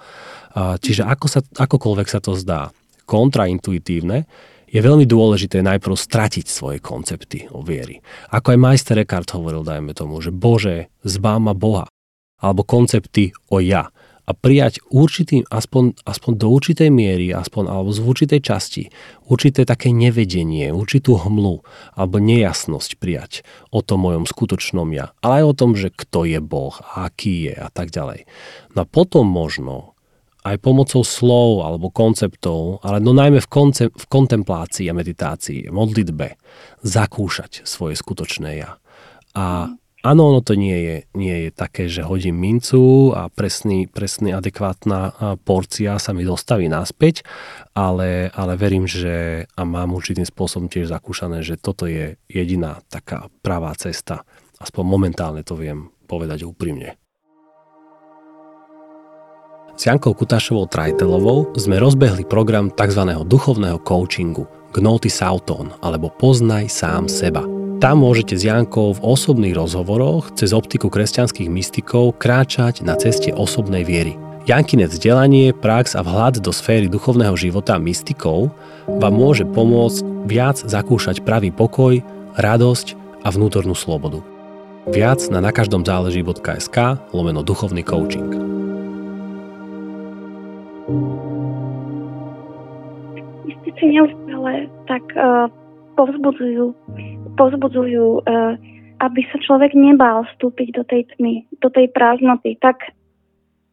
Čiže 0.55 1.03
ako 1.03 1.25
sa, 1.27 1.43
akokoľvek 1.43 2.07
sa 2.07 2.23
to 2.23 2.31
zdá, 2.39 2.71
kontraintuitívne, 3.07 4.27
je 4.67 4.79
veľmi 4.83 5.07
dôležité 5.07 5.63
najprv 5.63 5.95
stratiť 5.95 6.45
svoje 6.45 6.83
koncepty 6.83 7.47
o 7.55 7.63
viery. 7.63 8.03
Ako 8.35 8.51
aj 8.51 8.59
majster 8.59 8.99
Eckhart 8.99 9.31
hovoril, 9.31 9.63
dajme 9.63 9.95
tomu, 9.95 10.19
že 10.19 10.35
Bože, 10.35 10.91
zbá 11.07 11.39
ma 11.39 11.55
Boha. 11.55 11.87
Alebo 12.37 12.67
koncepty 12.67 13.31
o 13.47 13.63
ja. 13.63 13.89
A 14.27 14.35
prijať 14.35 14.83
určitý, 14.91 15.47
aspoň, 15.47 16.03
aspoň 16.03 16.31
do 16.35 16.51
určitej 16.51 16.91
miery, 16.91 17.31
aspoň 17.31 17.71
alebo 17.71 17.95
z 17.95 18.03
určitej 18.03 18.43
časti, 18.43 18.83
určité 19.23 19.63
také 19.63 19.95
nevedenie, 19.95 20.67
určitú 20.75 21.15
hmlu 21.15 21.63
alebo 21.95 22.19
nejasnosť 22.19 22.99
prijať 22.99 23.47
o 23.71 23.79
tom 23.79 24.03
mojom 24.03 24.27
skutočnom 24.27 24.91
ja. 24.91 25.15
Ale 25.23 25.41
aj 25.41 25.45
o 25.47 25.57
tom, 25.57 25.71
že 25.79 25.95
kto 25.95 26.27
je 26.27 26.43
Boh, 26.43 26.75
aký 26.99 27.47
je 27.47 27.55
a 27.55 27.71
tak 27.71 27.87
ďalej. 27.87 28.27
No 28.75 28.83
a 28.83 28.85
potom 28.85 29.23
možno 29.23 29.95
aj 30.47 30.63
pomocou 30.63 31.03
slov 31.03 31.67
alebo 31.67 31.91
konceptov, 31.91 32.79
ale 32.81 33.03
no 33.03 33.11
najmä 33.11 33.43
v, 33.43 33.49
konce- 33.49 33.91
v 33.91 34.05
kontemplácii 34.07 34.87
a 34.87 34.97
meditácii, 34.97 35.67
modlitbe, 35.67 36.39
zakúšať 36.81 37.67
svoje 37.67 37.99
skutočné 37.99 38.63
ja. 38.63 38.79
A 39.35 39.75
áno, 40.01 40.21
ono 40.31 40.39
to 40.41 40.55
nie 40.55 40.77
je, 40.77 40.97
nie 41.13 41.35
je 41.47 41.49
také, 41.51 41.91
že 41.91 42.07
hodím 42.07 42.39
mincu 42.39 43.11
a 43.11 43.27
presný, 43.27 43.91
presný 43.91 44.31
adekvátna 44.33 45.35
porcia 45.43 45.99
sa 45.99 46.11
mi 46.15 46.23
dostaví 46.23 46.71
naspäť, 46.71 47.27
ale, 47.75 48.31
ale 48.31 48.53
verím, 48.55 48.87
že 48.87 49.45
a 49.53 49.61
mám 49.67 49.93
určitým 49.93 50.25
spôsobom 50.25 50.71
tiež 50.71 50.89
zakúšané, 50.89 51.43
že 51.43 51.59
toto 51.59 51.85
je 51.85 52.15
jediná 52.31 52.81
taká 52.87 53.27
pravá 53.43 53.75
cesta. 53.75 54.23
Aspoň 54.57 54.83
momentálne 54.85 55.45
to 55.45 55.53
viem 55.53 55.93
povedať 56.09 56.47
úprimne. 56.47 56.97
S 59.77 59.85
Jankou 59.85 60.17
Kutášovou 60.17 60.65
Trajtelovou 60.65 61.53
sme 61.53 61.77
rozbehli 61.77 62.25
program 62.25 62.73
tzv. 62.73 63.13
duchovného 63.29 63.77
coachingu 63.85 64.49
Gnóty 64.73 65.05
Sauton 65.05 65.69
alebo 65.85 66.09
Poznaj 66.09 66.65
sám 66.73 67.05
seba. 67.05 67.45
Tam 67.77 68.01
môžete 68.01 68.41
s 68.41 68.49
Jankou 68.49 68.97
v 68.97 69.03
osobných 69.05 69.53
rozhovoroch 69.53 70.33
cez 70.33 70.49
optiku 70.49 70.89
kresťanských 70.89 71.45
mystikov 71.53 72.17
kráčať 72.17 72.81
na 72.81 72.97
ceste 72.97 73.29
osobnej 73.29 73.85
viery. 73.85 74.17
Jankinec 74.49 74.97
vzdelanie, 74.97 75.53
prax 75.53 75.93
a 75.93 76.01
vhľad 76.01 76.41
do 76.41 76.49
sféry 76.49 76.89
duchovného 76.89 77.37
života 77.37 77.77
mystikov 77.77 78.49
vám 78.89 79.13
môže 79.13 79.45
pomôcť 79.45 80.01
viac 80.25 80.57
zakúšať 80.57 81.21
pravý 81.21 81.53
pokoj, 81.53 82.01
radosť 82.33 82.97
a 83.21 83.29
vnútornú 83.29 83.77
slobodu. 83.77 84.25
Viac 84.89 85.21
na 85.29 85.37
nakaždomzáleží.sk 85.37 86.97
lomeno 87.13 87.45
duchovný 87.45 87.85
coaching. 87.85 88.57
Mystici 93.77 93.93
neustále 93.93 94.65
tak 94.89 95.05
uh, 95.13 95.45
povzbudzujú, 95.93 96.73
povzbudzujú 97.37 98.25
uh, 98.25 98.57
aby 98.97 99.21
sa 99.29 99.37
človek 99.37 99.77
nebál 99.77 100.25
vstúpiť 100.33 100.73
do 100.73 100.83
tej 100.85 101.05
tmy, 101.13 101.45
do 101.61 101.69
tej 101.69 101.93
prázdnoty. 101.93 102.57
Tak, 102.57 102.81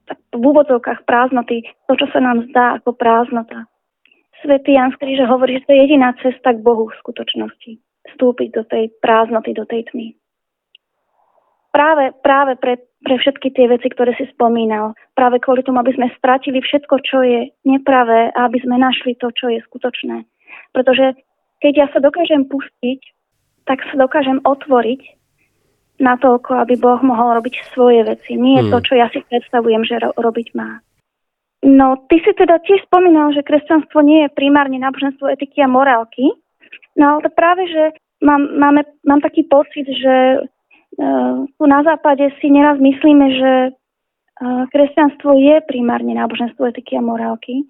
tak 0.05 0.19
v 0.37 0.43
úvodzovkách 0.45 1.09
prázdnoty, 1.09 1.64
to, 1.88 1.97
čo 1.97 2.07
sa 2.12 2.21
nám 2.21 2.45
zdá 2.53 2.77
ako 2.81 2.93
prázdnota. 2.93 3.64
Svetý 4.45 4.77
Jan 4.77 4.93
z 4.93 5.25
hovorí, 5.25 5.57
že 5.57 5.64
to 5.64 5.73
je 5.73 5.81
jediná 5.88 6.12
cesta 6.21 6.53
k 6.53 6.61
Bohu 6.61 6.93
v 6.93 6.99
skutočnosti. 7.01 7.73
Vstúpiť 8.12 8.49
do 8.53 8.62
tej 8.69 8.93
prázdnoty, 9.01 9.57
do 9.57 9.64
tej 9.64 9.88
tmy. 9.88 10.12
Práve, 11.73 12.12
práve 12.21 12.61
pre 12.61 12.77
pre 13.05 13.21
všetky 13.21 13.53
tie 13.53 13.69
veci, 13.69 13.93
ktoré 13.93 14.17
si 14.17 14.25
spomínal. 14.33 14.97
Práve 15.12 15.38
kvôli 15.38 15.61
tomu, 15.61 15.85
aby 15.85 15.93
sme 15.93 16.09
stratili 16.17 16.64
všetko, 16.64 16.95
čo 17.05 17.21
je 17.21 17.53
nepravé 17.69 18.33
a 18.33 18.49
aby 18.49 18.59
sme 18.64 18.81
našli 18.81 19.14
to, 19.21 19.29
čo 19.31 19.53
je 19.53 19.61
skutočné. 19.69 20.25
Pretože 20.73 21.14
keď 21.61 21.73
ja 21.77 21.87
sa 21.93 22.01
dokážem 22.01 22.49
pustiť, 22.49 23.01
tak 23.69 23.85
sa 23.88 23.95
dokážem 23.97 24.40
otvoriť 24.45 25.01
na 26.03 26.19
toľko, 26.19 26.59
aby 26.67 26.75
Boh 26.75 26.99
mohol 27.05 27.38
robiť 27.38 27.71
svoje 27.77 28.03
veci. 28.03 28.35
Nie 28.35 28.67
hmm. 28.67 28.71
to, 28.75 28.79
čo 28.83 28.99
ja 28.99 29.07
si 29.14 29.23
predstavujem, 29.23 29.87
že 29.87 30.03
ro- 30.03 30.17
robiť 30.17 30.57
má. 30.59 30.83
No, 31.64 32.05
ty 32.12 32.21
si 32.21 32.33
teda 32.37 32.61
tiež 32.61 32.85
spomínal, 32.85 33.33
že 33.33 33.47
kresťanstvo 33.47 34.05
nie 34.05 34.29
je 34.29 34.35
primárne 34.37 34.77
náboženstvo 34.77 35.33
etiky 35.33 35.64
a 35.64 35.71
morálky. 35.71 36.29
No 36.99 37.17
ale 37.17 37.33
práve, 37.33 37.64
že 37.73 37.97
mám, 38.21 38.43
máme, 38.61 38.85
mám 39.01 39.25
taký 39.25 39.49
pocit, 39.49 39.88
že 39.88 40.45
tu 41.59 41.64
na 41.66 41.80
západe 41.83 42.30
si 42.38 42.50
neraz 42.50 42.78
myslíme, 42.78 43.26
že 43.35 43.52
kresťanstvo 44.70 45.35
je 45.38 45.62
primárne 45.66 46.14
náboženstvo 46.18 46.70
etiky 46.70 46.98
a 46.98 47.02
morálky. 47.02 47.66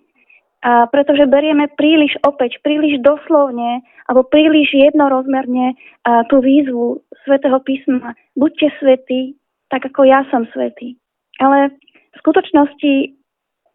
A 0.65 0.89
pretože 0.89 1.29
berieme 1.29 1.69
príliš 1.77 2.17
opäť, 2.25 2.57
príliš 2.65 2.97
doslovne 3.05 3.85
alebo 4.09 4.25
príliš 4.25 4.73
jednorozmerne 4.73 5.77
a 6.09 6.25
tú 6.33 6.41
výzvu 6.41 7.05
svätého 7.29 7.61
písma 7.61 8.17
buďte 8.33 8.73
svätí, 8.81 9.37
tak 9.69 9.85
ako 9.93 10.09
ja 10.09 10.25
som 10.33 10.49
svätý. 10.57 10.97
Ale 11.37 11.69
v 12.13 12.17
skutočnosti 12.17 12.93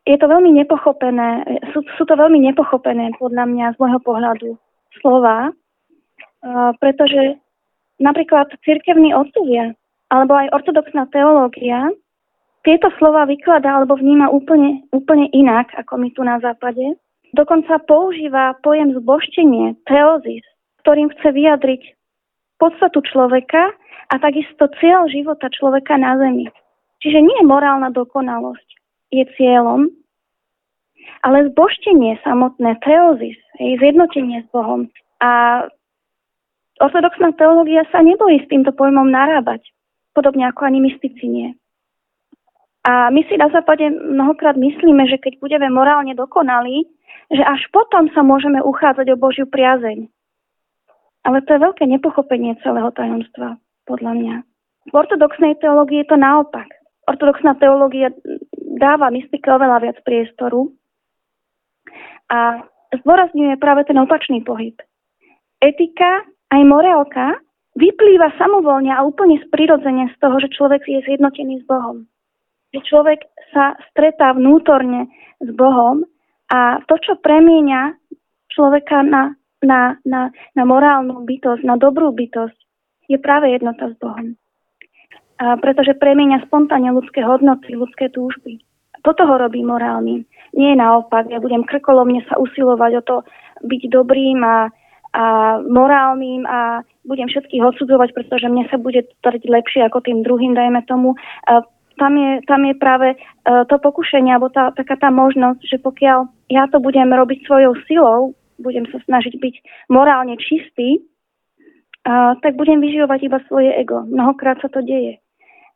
je 0.09 0.17
to 0.17 0.25
veľmi 0.25 0.49
nepochopené, 0.49 1.45
sú, 1.77 1.85
sú 1.93 2.03
to 2.09 2.17
veľmi 2.17 2.41
nepochopené 2.49 3.13
podľa 3.21 3.45
mňa 3.45 3.65
z 3.77 3.77
môjho 3.77 4.01
pohľadu 4.01 4.49
slova, 4.97 5.53
pretože 6.81 7.37
napríklad 7.99 8.49
cirkevní 8.63 9.13
otcovia 9.13 9.75
alebo 10.09 10.33
aj 10.33 10.51
ortodoxná 10.55 11.05
teológia 11.13 11.91
tieto 12.67 12.91
slova 12.99 13.23
vykladá 13.23 13.79
alebo 13.79 13.95
vníma 13.95 14.27
úplne, 14.27 14.83
úplne 14.91 15.31
inak 15.31 15.71
ako 15.79 15.95
my 15.95 16.09
tu 16.11 16.21
na 16.27 16.43
západe. 16.43 16.99
Dokonca 17.31 17.79
používa 17.85 18.57
pojem 18.65 18.91
zboštenie, 18.99 19.79
teozis, 19.87 20.43
ktorým 20.83 21.13
chce 21.13 21.29
vyjadriť 21.29 21.81
podstatu 22.59 22.99
človeka 23.05 23.71
a 24.11 24.15
takisto 24.19 24.67
cieľ 24.81 25.07
života 25.07 25.47
človeka 25.47 25.95
na 25.95 26.19
zemi. 26.19 26.51
Čiže 26.99 27.23
nie 27.23 27.39
morálna 27.47 27.95
dokonalosť 27.95 28.67
je 29.15 29.23
cieľom, 29.39 29.87
ale 31.23 31.47
zboštenie 31.53 32.19
samotné, 32.27 32.75
teozis, 32.83 33.39
je 33.55 33.75
zjednotenie 33.79 34.43
s 34.43 34.47
Bohom. 34.51 34.91
A 35.23 35.63
Ortodoxná 36.79 37.35
teológia 37.35 37.83
sa 37.91 37.99
nebojí 37.99 38.39
s 38.39 38.47
týmto 38.47 38.71
pojmom 38.71 39.11
narábať, 39.11 39.67
podobne 40.15 40.47
ako 40.47 40.63
ani 40.63 40.79
mystici 40.79 41.27
nie. 41.27 41.49
A 42.87 43.11
my 43.11 43.21
si 43.27 43.35
na 43.35 43.51
západe 43.51 43.83
mnohokrát 43.91 44.55
myslíme, 44.55 45.03
že 45.11 45.19
keď 45.19 45.43
budeme 45.43 45.67
morálne 45.67 46.15
dokonalí, 46.15 46.87
že 47.27 47.43
až 47.43 47.67
potom 47.75 48.07
sa 48.15 48.23
môžeme 48.23 48.63
uchádzať 48.63 49.11
o 49.11 49.19
Božiu 49.19 49.45
priazeň. 49.51 50.07
Ale 51.27 51.43
to 51.43 51.53
je 51.53 51.59
veľké 51.59 51.83
nepochopenie 51.83 52.55
celého 52.63 52.89
tajomstva, 52.95 53.59
podľa 53.83 54.13
mňa. 54.15 54.35
V 54.89 54.93
ortodoxnej 54.95 55.59
teológii 55.59 56.07
je 56.07 56.09
to 56.09 56.17
naopak. 56.17 56.65
Ortodoxná 57.05 57.59
teológia 57.59 58.15
dáva 58.79 59.11
mystike 59.11 59.51
oveľa 59.51 59.83
viac 59.83 59.97
priestoru 60.07 60.71
a 62.31 62.63
zdôrazňuje 63.03 63.59
práve 63.59 63.83
ten 63.83 63.99
opačný 63.99 64.41
pohyb. 64.41 64.79
Etika 65.59 66.23
aj 66.49 66.61
morálka 66.65 67.37
vyplýva 67.77 68.33
samovolne 68.35 68.91
a 68.91 69.05
úplne 69.05 69.39
prirodzene 69.53 70.11
z 70.11 70.15
toho, 70.19 70.35
že 70.41 70.51
človek 70.51 70.83
je 70.83 70.99
zjednotený 71.05 71.61
s 71.61 71.65
Bohom. 71.69 72.09
Že 72.75 72.79
človek 72.85 73.19
sa 73.53 73.77
stretá 73.89 74.33
vnútorne 74.33 75.09
s 75.39 75.49
Bohom 75.53 76.03
a 76.49 76.81
to, 76.89 76.97
čo 76.99 77.21
premieňa 77.21 77.95
človeka 78.49 79.05
na, 79.05 79.37
na, 79.61 79.95
na, 80.03 80.33
na 80.57 80.63
morálnu 80.65 81.23
bytosť, 81.23 81.61
na 81.63 81.77
dobrú 81.77 82.11
bytosť, 82.11 82.57
je 83.09 83.17
práve 83.17 83.53
jednota 83.53 83.89
s 83.89 83.95
Bohom. 83.97 84.37
A 85.39 85.55
pretože 85.57 85.95
premieňa 85.95 86.45
spontánne 86.45 86.91
ľudské 86.91 87.23
hodnoty, 87.23 87.73
ľudské 87.73 88.11
túžby. 88.11 88.59
Toto 89.07 89.23
ho 89.23 89.39
robí 89.39 89.63
morálnym. 89.63 90.27
Nie 90.51 90.75
je 90.75 90.81
naopak, 90.83 91.31
ja 91.31 91.39
budem 91.39 91.63
krkolomne 91.63 92.19
sa 92.27 92.35
usilovať 92.35 92.91
o 92.99 93.01
to 93.05 93.15
byť 93.63 93.81
dobrým 93.87 94.43
a, 94.43 94.67
a 95.13 95.57
morálnym 95.65 96.45
a 96.45 96.85
budem 97.01 97.25
všetkých 97.25 97.65
odsudzovať, 97.65 98.13
pretože 98.13 98.45
mne 98.45 98.69
sa 98.69 98.77
bude 98.77 99.01
dať 99.25 99.41
lepšie 99.41 99.81
ako 99.89 100.05
tým 100.05 100.21
druhým, 100.21 100.53
dajme 100.53 100.85
tomu. 100.85 101.17
A 101.49 101.65
tam 101.97 102.13
je, 102.15 102.39
tam 102.47 102.61
je 102.63 102.73
práve 102.79 103.07
uh, 103.17 103.65
to 103.67 103.75
pokušenie, 103.81 104.31
alebo 104.31 104.47
tá, 104.53 104.71
taká 104.71 104.95
tá 104.95 105.09
možnosť, 105.11 105.61
že 105.65 105.77
pokiaľ 105.83 106.29
ja 106.53 106.69
to 106.71 106.79
budem 106.79 107.11
robiť 107.11 107.43
svojou 107.43 107.75
silou, 107.89 108.19
budem 108.61 108.87
sa 108.87 109.03
snažiť 109.03 109.35
byť 109.35 109.55
morálne 109.91 110.37
čistý, 110.39 111.03
uh, 112.05 112.39
tak 112.39 112.55
budem 112.55 112.79
vyživovať 112.79 113.19
iba 113.27 113.39
svoje 113.51 113.75
ego. 113.75 114.07
Mnohokrát 114.07 114.61
sa 114.63 114.71
to 114.71 114.79
deje. 114.79 115.19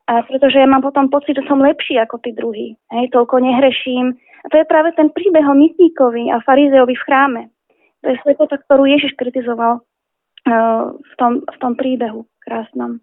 A 0.03 0.19
pretože 0.27 0.59
ja 0.59 0.67
mám 0.67 0.83
potom 0.83 1.07
pocit, 1.07 1.35
že 1.39 1.47
som 1.47 1.63
lepší 1.63 1.95
ako 1.95 2.19
tí 2.19 2.35
druhí. 2.35 2.75
Hej, 2.91 3.15
toľko 3.15 3.39
nehreším. 3.39 4.11
A 4.43 4.45
to 4.51 4.59
je 4.59 4.67
práve 4.67 4.91
ten 4.99 5.07
príbeh 5.07 5.47
o 5.47 5.55
mytníkovi 5.55 6.27
a 6.27 6.43
farizeovi 6.43 6.91
v 6.91 7.05
chráme. 7.07 7.41
To 8.03 8.11
je 8.11 8.21
slepota, 8.27 8.59
ktorú 8.59 8.83
Ježiš 8.83 9.15
kritizoval 9.15 9.79
uh, 9.79 10.83
v, 10.91 11.13
tom, 11.15 11.41
v 11.47 11.57
tom 11.63 11.73
príbehu 11.79 12.27
krásnom. 12.43 12.99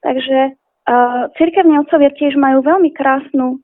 Takže 0.00 0.56
uh, 0.56 1.28
cirkevní 1.36 1.76
otcovia 1.76 2.08
tiež 2.16 2.40
majú 2.40 2.64
veľmi 2.64 2.88
krásnu, 2.96 3.60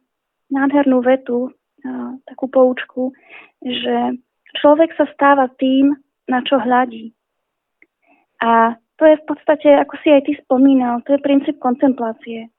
nádhernú 0.53 1.01
vetu, 1.01 1.49
uh, 1.49 2.12
takú 2.29 2.53
poučku, 2.53 3.16
že 3.64 4.20
človek 4.61 4.92
sa 5.01 5.09
stáva 5.16 5.49
tým, 5.57 5.96
na 6.29 6.44
čo 6.44 6.61
hľadí. 6.61 7.16
A 8.44 8.77
to 9.01 9.09
je 9.09 9.16
v 9.16 9.25
podstate, 9.25 9.68
ako 9.81 9.96
si 10.05 10.12
aj 10.12 10.29
ty 10.29 10.37
spomínal, 10.44 11.01
to 11.09 11.16
je 11.16 11.25
princíp 11.25 11.57
kontemplácie. 11.57 12.53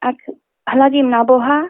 Ak 0.00 0.16
hľadím 0.68 1.12
na 1.12 1.20
Boha, 1.24 1.68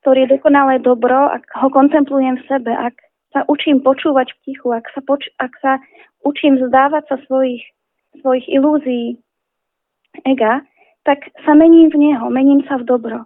ktorý 0.00 0.24
je 0.24 0.40
dokonalé 0.40 0.80
dobro, 0.80 1.28
ak 1.28 1.44
ho 1.60 1.68
kontemplujem 1.68 2.40
v 2.40 2.46
sebe, 2.48 2.72
ak 2.72 2.96
sa 3.30 3.46
učím 3.46 3.82
počúvať 3.82 4.34
v 4.34 4.38
tichu, 4.50 4.68
ak 4.74 4.86
sa, 4.90 5.00
poč- 5.02 5.32
ak 5.38 5.52
sa 5.62 5.72
učím 6.26 6.58
zdávať 6.58 7.04
sa 7.08 7.16
svojich, 7.26 7.62
svojich 8.22 8.46
ilúzií 8.50 9.18
ega, 10.26 10.66
tak 11.06 11.30
sa 11.46 11.54
mením 11.54 11.88
v 11.88 12.10
neho, 12.10 12.26
mením 12.28 12.66
sa 12.66 12.76
v 12.76 12.84
dobro. 12.84 13.18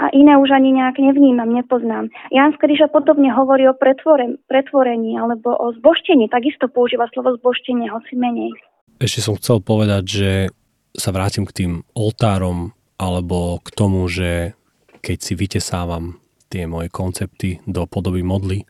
A 0.00 0.08
iné 0.16 0.32
už 0.40 0.48
ani 0.48 0.72
nejak 0.72 0.96
nevnímam, 0.96 1.50
nepoznám. 1.52 2.08
Jan 2.32 2.56
Skriža 2.56 2.88
podobne 2.88 3.28
hovorí 3.36 3.68
o 3.68 3.76
pretvorení 3.76 5.12
alebo 5.20 5.52
o 5.52 5.76
zboštení, 5.76 6.32
takisto 6.32 6.72
používa 6.72 7.04
slovo 7.12 7.36
zboštenie, 7.36 7.92
hoci 7.92 8.16
menej. 8.16 8.48
Ešte 8.96 9.20
som 9.20 9.36
chcel 9.36 9.60
povedať, 9.60 10.04
že 10.08 10.30
sa 10.96 11.12
vrátim 11.12 11.44
k 11.44 11.52
tým 11.52 11.72
oltárom 11.92 12.72
alebo 12.96 13.60
k 13.60 13.68
tomu, 13.76 14.08
že 14.08 14.56
keď 15.04 15.18
si 15.20 15.32
vytesávam 15.36 16.16
tie 16.48 16.64
moje 16.64 16.88
koncepty 16.88 17.60
do 17.68 17.84
podoby 17.84 18.24
modly, 18.24 18.64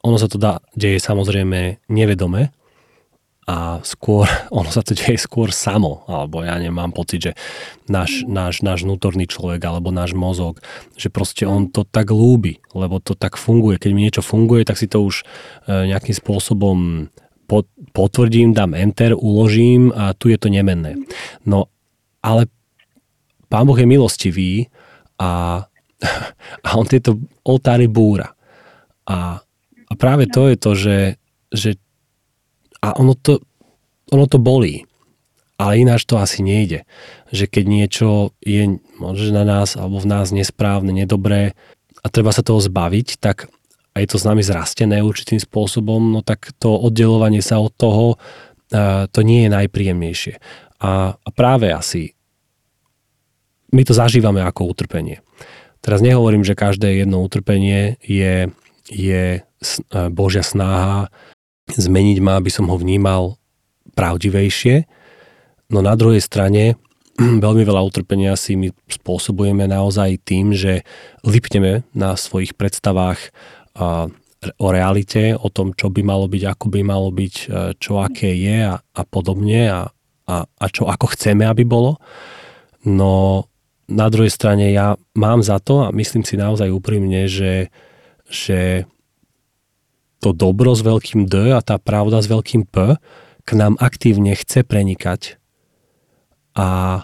ono 0.00 0.16
sa 0.16 0.28
to 0.28 0.40
dá, 0.40 0.64
deje 0.72 1.00
samozrejme 1.00 1.84
nevedome 1.92 2.52
a 3.50 3.82
skôr, 3.82 4.30
ono 4.58 4.70
sa 4.70 4.80
to 4.80 4.94
deje 4.94 5.18
skôr 5.18 5.50
samo, 5.50 6.06
alebo 6.06 6.46
ja 6.46 6.56
nemám 6.56 6.94
pocit, 6.94 7.30
že 7.30 7.32
náš, 7.90 8.24
náš, 8.24 8.62
náš 8.62 8.86
vnútorný 8.86 9.26
človek 9.26 9.60
alebo 9.66 9.90
náš 9.90 10.14
mozog, 10.14 10.62
že 10.94 11.10
proste 11.10 11.44
on 11.44 11.68
to 11.68 11.82
tak 11.82 12.14
lúbi, 12.14 12.62
lebo 12.72 13.02
to 13.02 13.18
tak 13.18 13.34
funguje. 13.34 13.82
Keď 13.82 13.90
mi 13.92 14.06
niečo 14.06 14.22
funguje, 14.22 14.62
tak 14.62 14.78
si 14.78 14.86
to 14.86 15.02
už 15.02 15.22
e, 15.66 15.90
nejakým 15.90 16.14
spôsobom 16.14 17.08
potvrdím, 17.90 18.54
dám 18.54 18.78
enter, 18.78 19.10
uložím 19.18 19.90
a 19.90 20.14
tu 20.14 20.30
je 20.30 20.38
to 20.38 20.46
nemenné. 20.46 20.94
No 21.42 21.66
ale 22.22 22.46
Pán 23.50 23.66
Boh 23.66 23.74
je 23.74 23.90
milostivý 23.90 24.70
a, 25.18 25.64
a 26.66 26.68
on 26.78 26.86
tieto 26.86 27.18
oltáry 27.42 27.90
búra. 27.90 28.30
A, 29.10 29.42
a 29.90 29.92
práve 29.98 30.30
to 30.30 30.46
je 30.46 30.56
to, 30.56 30.70
že, 30.78 30.98
že 31.50 31.70
a 32.78 32.94
ono 32.94 33.18
to, 33.18 33.42
ono 34.14 34.24
to 34.30 34.38
bolí. 34.38 34.86
Ale 35.60 35.76
ináč 35.76 36.08
to 36.08 36.16
asi 36.16 36.40
nejde. 36.40 36.88
Že 37.28 37.44
keď 37.52 37.64
niečo 37.68 38.08
je 38.40 38.80
možno 38.96 39.36
na 39.36 39.44
nás 39.44 39.76
alebo 39.76 40.00
v 40.00 40.08
nás 40.08 40.32
nesprávne, 40.32 40.94
nedobré 40.94 41.52
a 42.00 42.06
treba 42.08 42.32
sa 42.32 42.40
toho 42.40 42.64
zbaviť, 42.64 43.20
tak 43.20 43.52
a 43.90 43.96
je 44.00 44.08
to 44.08 44.22
s 44.22 44.24
nami 44.24 44.40
zrastené 44.40 45.02
určitým 45.02 45.42
spôsobom, 45.42 46.14
no 46.14 46.22
tak 46.22 46.54
to 46.62 46.70
oddelovanie 46.70 47.42
sa 47.42 47.58
od 47.58 47.74
toho, 47.74 48.16
to 49.10 49.20
nie 49.26 49.44
je 49.44 49.50
najpríjemnejšie. 49.50 50.34
A, 50.80 51.18
a 51.18 51.28
práve 51.34 51.74
asi 51.74 52.14
my 53.74 53.82
to 53.82 53.92
zažívame 53.92 54.40
ako 54.46 54.70
utrpenie. 54.70 55.20
Teraz 55.82 56.00
nehovorím, 56.00 56.46
že 56.46 56.58
každé 56.58 57.02
jedno 57.02 57.20
utrpenie 57.20 57.98
je, 58.00 58.48
je 58.86 59.42
Božia 60.12 60.42
snaha 60.42 61.12
zmeniť 61.70 62.18
ma, 62.24 62.40
aby 62.40 62.50
som 62.50 62.66
ho 62.66 62.76
vnímal 62.80 63.36
pravdivejšie, 63.94 64.88
no 65.70 65.84
na 65.84 65.94
druhej 65.94 66.24
strane 66.24 66.80
veľmi 67.44 67.62
veľa 67.62 67.82
utrpenia 67.84 68.34
si 68.34 68.56
my 68.56 68.72
spôsobujeme 68.88 69.68
naozaj 69.68 70.24
tým, 70.24 70.56
že 70.56 70.82
lipneme 71.22 71.84
na 71.92 72.16
svojich 72.16 72.56
predstavách 72.56 73.20
o 74.40 74.68
realite, 74.72 75.36
o 75.36 75.52
tom, 75.52 75.76
čo 75.76 75.92
by 75.92 76.00
malo 76.00 76.24
byť, 76.24 76.42
ako 76.48 76.66
by 76.72 76.80
malo 76.80 77.12
byť, 77.12 77.34
e, 77.44 77.46
čo 77.76 78.00
aké 78.00 78.32
je 78.32 78.72
a, 78.72 78.80
a 78.80 79.02
podobne 79.04 79.68
a, 79.68 79.82
a, 80.24 80.36
a 80.48 80.66
čo 80.72 80.88
ako 80.88 81.12
chceme, 81.12 81.44
aby 81.44 81.68
bolo. 81.68 82.00
No 82.88 83.44
na 83.90 84.06
druhej 84.08 84.32
strane 84.32 84.72
ja 84.72 84.96
mám 85.12 85.44
za 85.44 85.60
to 85.60 85.84
a 85.84 85.92
myslím 85.92 86.24
si 86.24 86.40
naozaj 86.40 86.72
úprimne, 86.72 87.28
že, 87.28 87.68
že 88.32 88.88
to 90.20 90.36
dobro 90.36 90.76
s 90.76 90.84
veľkým 90.84 91.26
D 91.26 91.56
a 91.56 91.64
tá 91.64 91.80
pravda 91.80 92.20
s 92.20 92.28
veľkým 92.28 92.68
P 92.68 93.00
k 93.44 93.50
nám 93.56 93.80
aktívne 93.80 94.36
chce 94.36 94.62
prenikať 94.62 95.40
a, 96.54 97.02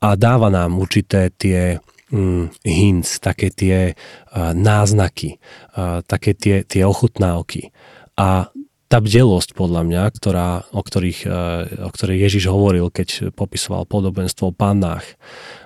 a 0.00 0.08
dáva 0.16 0.48
nám 0.48 0.80
určité 0.80 1.28
tie 1.28 1.78
mm, 2.08 2.64
hints, 2.64 3.20
také 3.20 3.52
tie 3.52 3.92
uh, 3.92 4.52
náznaky, 4.56 5.36
uh, 5.76 6.00
také 6.08 6.32
tie, 6.32 6.64
tie 6.64 6.82
ochutnávky. 6.88 7.70
A 8.16 8.48
tá 8.92 9.00
bdelosť, 9.00 9.56
podľa 9.56 9.88
mňa, 9.88 10.02
ktorá, 10.12 10.68
o, 10.68 10.84
ktorých, 10.84 11.20
uh, 11.24 11.88
o 11.88 11.90
ktorej 11.96 12.28
Ježiš 12.28 12.52
hovoril, 12.52 12.92
keď 12.92 13.32
popisoval 13.32 13.88
podobenstvo 13.88 14.52
o 14.52 14.56
pannách, 14.56 15.16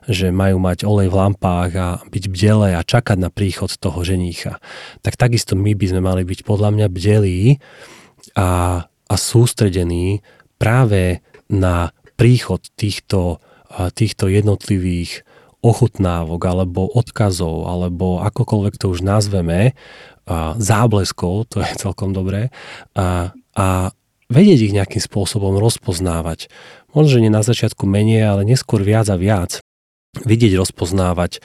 že 0.06 0.30
majú 0.30 0.62
mať 0.62 0.86
olej 0.86 1.10
v 1.10 1.18
lampách 1.18 1.70
a 1.74 1.88
byť 2.06 2.24
bdelé 2.30 2.78
a 2.78 2.86
čakať 2.86 3.18
na 3.18 3.26
príchod 3.34 3.66
toho 3.66 3.98
ženícha. 4.06 4.62
Tak 5.02 5.18
takisto 5.18 5.58
my 5.58 5.74
by 5.74 5.86
sme 5.90 6.06
mali 6.06 6.22
byť 6.22 6.46
podľa 6.46 6.70
mňa 6.70 6.86
bdelí 6.86 7.58
a, 8.38 8.82
a 8.86 9.14
sústredení 9.18 10.22
práve 10.62 11.18
na 11.50 11.90
príchod 12.14 12.62
týchto, 12.78 13.42
týchto 13.98 14.30
jednotlivých 14.30 15.26
ochutnávok 15.66 16.40
alebo 16.46 16.86
odkazov 16.86 17.66
alebo 17.66 18.22
akokoľvek 18.22 18.74
to 18.78 18.86
už 18.94 19.02
nazveme, 19.02 19.74
zábleskov, 20.58 21.50
to 21.50 21.62
je 21.62 21.70
celkom 21.78 22.10
dobré, 22.10 22.50
a, 22.98 23.30
a 23.54 23.66
vedieť 24.26 24.70
ich 24.70 24.74
nejakým 24.74 25.02
spôsobom 25.02 25.54
rozpoznávať. 25.62 26.50
Možno, 26.90 27.18
že 27.18 27.22
nie 27.22 27.30
na 27.30 27.46
začiatku 27.46 27.86
menej, 27.86 28.26
ale 28.26 28.42
neskôr 28.42 28.82
viac 28.82 29.06
a 29.06 29.16
viac. 29.16 29.62
Vidieť, 30.16 30.56
rozpoznávať 30.56 31.44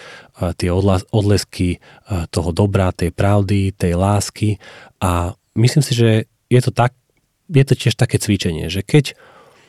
tie 0.55 0.69
odlesky 1.11 1.83
toho 2.31 2.49
dobra, 2.55 2.95
tej 2.95 3.11
pravdy, 3.11 3.75
tej 3.75 3.99
lásky 3.99 4.63
a 5.03 5.35
myslím 5.59 5.83
si, 5.83 5.93
že 5.93 6.09
je 6.47 6.61
to 6.63 6.71
tak, 6.71 6.95
je 7.51 7.63
to 7.67 7.75
tiež 7.75 7.99
také 7.99 8.15
cvičenie, 8.15 8.71
že 8.71 8.79
keď 8.79 9.13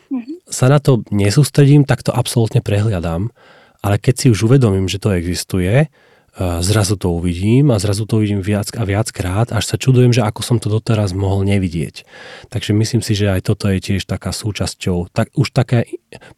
mhm. 0.09 0.47
sa 0.47 0.71
na 0.71 0.79
to 0.79 1.03
nesústredím, 1.11 1.83
tak 1.83 2.07
to 2.07 2.15
absolútne 2.15 2.63
prehliadám 2.63 3.35
ale 3.83 3.99
keď 3.99 4.15
si 4.15 4.27
už 4.31 4.47
uvedomím, 4.47 4.87
že 4.87 5.03
to 5.03 5.11
existuje, 5.11 5.91
zrazu 6.39 6.97
to 6.97 7.13
uvidím 7.13 7.71
a 7.71 7.77
zrazu 7.77 8.09
to 8.09 8.17
uvidím 8.17 8.41
viac 8.41 8.73
a 8.73 8.83
viackrát, 8.89 9.53
až 9.53 9.65
sa 9.69 9.77
čudujem, 9.77 10.17
že 10.17 10.25
ako 10.25 10.41
som 10.41 10.57
to 10.57 10.73
doteraz 10.73 11.13
mohol 11.13 11.45
nevidieť. 11.45 12.09
Takže 12.49 12.73
myslím 12.73 13.05
si, 13.05 13.13
že 13.13 13.29
aj 13.29 13.53
toto 13.53 13.69
je 13.69 13.79
tiež 13.81 14.09
taká 14.09 14.33
súčasťou, 14.33 15.13
tak, 15.13 15.29
už 15.37 15.53
také 15.53 15.85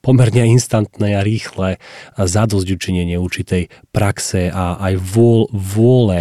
pomerne 0.03 0.51
instantné 0.51 1.15
a 1.15 1.23
rýchle 1.23 1.79
zadosť 2.19 2.69
učinenie 2.75 3.15
určitej 3.23 3.71
praxe 3.95 4.51
a 4.51 4.83
aj 4.83 4.99
vôle, 4.99 5.47
vôle 5.55 6.21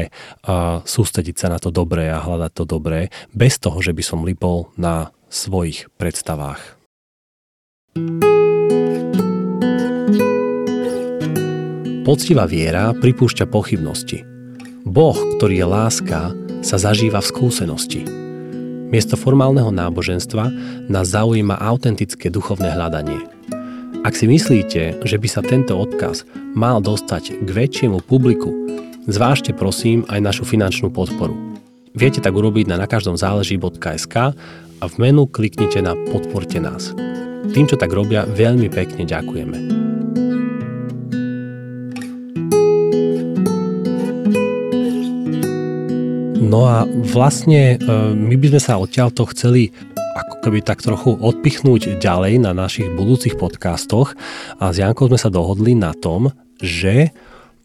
sústrediť 0.85 1.35
sa 1.41 1.47
na 1.49 1.57
to 1.57 1.73
dobré 1.73 2.13
a 2.13 2.21
hľadať 2.21 2.51
to 2.53 2.63
dobré, 2.69 3.09
bez 3.33 3.57
toho, 3.57 3.81
že 3.81 3.97
by 3.97 4.03
som 4.05 4.21
lipol 4.21 4.69
na 4.77 5.09
svojich 5.33 5.89
predstavách. 5.97 6.77
thank 7.93 8.23
you 8.23 8.42
Poctivá 12.03 12.43
viera 12.43 12.91
pripúšťa 12.91 13.47
pochybnosti. 13.47 14.27
Boh, 14.83 15.15
ktorý 15.39 15.63
je 15.63 15.67
láska, 15.71 16.35
sa 16.59 16.75
zažíva 16.75 17.23
v 17.23 17.31
skúsenosti. 17.31 18.03
Miesto 18.91 19.15
formálneho 19.15 19.71
náboženstva 19.71 20.51
nás 20.91 21.15
zaujíma 21.15 21.55
autentické 21.63 22.27
duchovné 22.27 22.75
hľadanie. 22.75 23.23
Ak 24.03 24.19
si 24.19 24.27
myslíte, 24.27 24.99
že 24.99 25.15
by 25.15 25.27
sa 25.31 25.39
tento 25.47 25.79
odkaz 25.79 26.27
mal 26.51 26.83
dostať 26.83 27.39
k 27.39 27.47
väčšiemu 27.47 28.03
publiku, 28.03 28.51
zvážte 29.07 29.55
prosím 29.55 30.03
aj 30.11 30.19
našu 30.19 30.43
finančnú 30.43 30.91
podporu. 30.91 31.55
Viete 31.95 32.19
tak 32.19 32.35
urobiť 32.35 32.67
na 32.67 32.83
nakaždomzáleží.sk 32.83 34.15
a 34.83 34.85
v 34.91 34.95
menu 34.99 35.23
kliknite 35.31 35.79
na 35.79 35.95
Podporte 36.11 36.59
nás. 36.59 36.91
Tým, 37.55 37.63
čo 37.63 37.79
tak 37.79 37.95
robia, 37.95 38.27
veľmi 38.27 38.67
pekne 38.67 39.07
ďakujeme. 39.07 39.57
No 46.43 46.67
a 46.67 46.83
vlastne 46.85 47.75
e, 47.75 47.87
my 48.11 48.35
by 48.35 48.47
sme 48.55 48.61
sa 48.61 48.75
odtiaľto 48.75 49.23
chceli 49.31 49.71
ako 49.95 50.35
keby 50.43 50.59
tak 50.59 50.83
trochu 50.83 51.15
odpichnúť 51.15 51.97
ďalej 52.03 52.43
na 52.43 52.51
našich 52.51 52.91
budúcich 52.93 53.39
podcastoch 53.39 54.13
a 54.59 54.69
s 54.69 54.77
Jankou 54.77 55.07
sme 55.07 55.17
sa 55.17 55.31
dohodli 55.31 55.73
na 55.73 55.95
tom, 55.95 56.35
že 56.59 57.15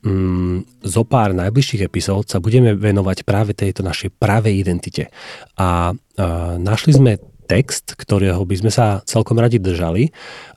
mm, 0.07 0.81
zo 0.87 1.03
pár 1.05 1.35
najbližších 1.35 1.85
epizód 1.85 2.31
sa 2.31 2.39
budeme 2.39 2.73
venovať 2.73 3.27
práve 3.27 3.53
tejto 3.53 3.83
našej 3.83 4.15
pravej 4.17 4.63
identite. 4.63 5.11
A, 5.59 5.93
a 5.93 6.27
našli 6.57 6.95
sme 6.95 7.21
text, 7.51 7.99
ktorého 7.99 8.41
by 8.47 8.57
sme 8.63 8.71
sa 8.73 9.03
celkom 9.05 9.41
radi 9.41 9.59
držali 9.59 10.13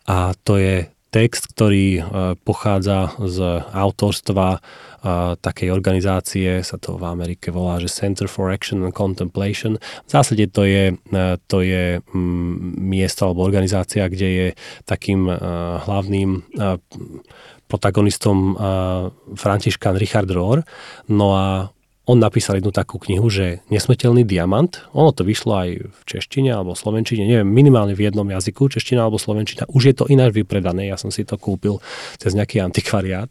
a 0.05 0.35
to 0.45 0.61
je 0.61 0.85
text, 1.11 1.51
ktorý 1.51 1.87
e, 1.99 2.01
pochádza 2.41 3.13
z 3.19 3.67
autorstva 3.75 4.63
takej 5.41 5.73
organizácie, 5.73 6.61
sa 6.61 6.77
to 6.77 6.93
v 6.93 7.09
Amerike 7.09 7.49
volá, 7.49 7.81
že 7.81 7.89
Center 7.89 8.29
for 8.29 8.53
Action 8.53 8.85
and 8.85 8.93
Contemplation. 8.93 9.81
V 10.05 10.09
zásade 10.09 10.45
to 10.53 10.61
je, 10.61 10.93
e, 10.93 11.25
to 11.49 11.65
je 11.65 11.97
mm, 12.05 12.77
miesto 12.77 13.25
alebo 13.25 13.41
organizácia, 13.41 14.05
kde 14.05 14.29
je 14.29 14.47
takým 14.85 15.25
e, 15.25 15.33
hlavným 15.81 16.29
e, 16.37 16.39
protagonistom 17.65 18.59
Františkan 19.31 19.95
Richard 19.95 20.27
Rohr. 20.27 20.59
No 21.07 21.31
a 21.31 21.71
on 22.09 22.17
napísal 22.17 22.57
jednu 22.57 22.73
takú 22.73 22.97
knihu, 22.97 23.29
že 23.29 23.61
Nesmetelný 23.69 24.25
diamant, 24.25 24.81
ono 24.91 25.13
to 25.13 25.21
vyšlo 25.21 25.53
aj 25.53 25.69
v 25.85 25.99
češtine 26.09 26.49
alebo 26.49 26.73
slovenčine, 26.73 27.29
neviem, 27.29 27.45
minimálne 27.45 27.93
v 27.93 28.09
jednom 28.09 28.25
jazyku, 28.25 28.73
čeština 28.73 29.05
alebo 29.05 29.21
slovenčina, 29.21 29.69
už 29.69 29.93
je 29.93 29.95
to 29.95 30.05
ináč 30.09 30.33
vypredané, 30.33 30.89
ja 30.89 30.97
som 30.97 31.13
si 31.13 31.21
to 31.21 31.37
kúpil 31.37 31.77
cez 32.17 32.33
nejaký 32.33 32.57
antikvariát. 32.57 33.29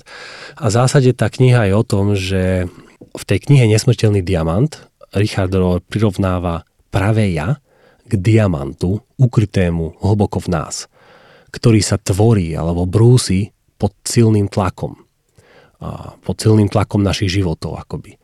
A 0.55 0.71
v 0.71 0.73
zásade 0.73 1.11
tá 1.19 1.27
kniha 1.27 1.67
je 1.67 1.75
o 1.75 1.85
tom, 1.85 2.15
že 2.15 2.71
v 3.11 3.25
tej 3.27 3.39
knihe 3.51 3.67
Nesmrteľný 3.67 4.23
diamant 4.23 4.71
Richard 5.19 5.51
Rohr 5.51 5.83
prirovnáva 5.83 6.63
pravé 6.95 7.35
ja 7.35 7.59
k 8.07 8.13
diamantu 8.15 9.03
ukrytému 9.19 9.99
hlboko 9.99 10.39
v 10.39 10.49
nás, 10.55 10.87
ktorý 11.51 11.83
sa 11.83 11.99
tvorí 11.99 12.55
alebo 12.55 12.87
brúsi 12.87 13.51
pod 13.79 13.99
silným 14.07 14.47
tlakom. 14.47 14.95
A 15.81 16.13
pod 16.21 16.37
silným 16.37 16.69
tlakom 16.69 17.01
našich 17.01 17.41
životov 17.41 17.81
akoby. 17.81 18.20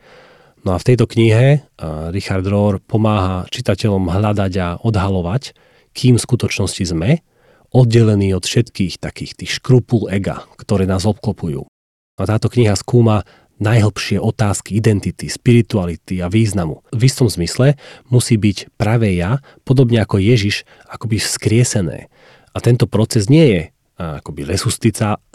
No 0.67 0.75
a 0.75 0.83
v 0.83 0.87
tejto 0.91 1.07
knihe 1.07 1.63
Richard 2.11 2.43
Rohr 2.43 2.83
pomáha 2.83 3.47
čitateľom 3.55 4.11
hľadať 4.11 4.53
a 4.59 4.69
odhalovať, 4.83 5.55
kým 5.95 6.19
v 6.19 6.25
skutočnosti 6.27 6.83
sme, 6.91 7.23
oddelení 7.71 8.35
od 8.35 8.43
všetkých 8.43 8.99
takých 8.99 9.39
tých 9.39 9.63
škrupul 9.63 10.11
ega, 10.11 10.43
ktoré 10.59 10.91
nás 10.91 11.07
obklopujú. 11.07 11.71
A 12.19 12.23
táto 12.27 12.51
kniha 12.51 12.75
skúma 12.75 13.23
najhlbšie 13.63 14.19
otázky 14.19 14.75
identity, 14.77 15.31
spirituality 15.31 16.19
a 16.19 16.27
významu. 16.27 16.83
V 16.91 17.03
istom 17.07 17.31
zmysle 17.31 17.79
musí 18.11 18.35
byť 18.35 18.75
pravé 18.75 19.15
ja, 19.15 19.39
podobne 19.63 20.03
ako 20.03 20.19
Ježiš, 20.19 20.67
akoby 20.91 21.23
vzkriesené. 21.23 22.11
A 22.53 22.59
tento 22.59 22.91
proces 22.91 23.31
nie 23.31 23.47
je 23.55 23.63
akoby 23.97 24.45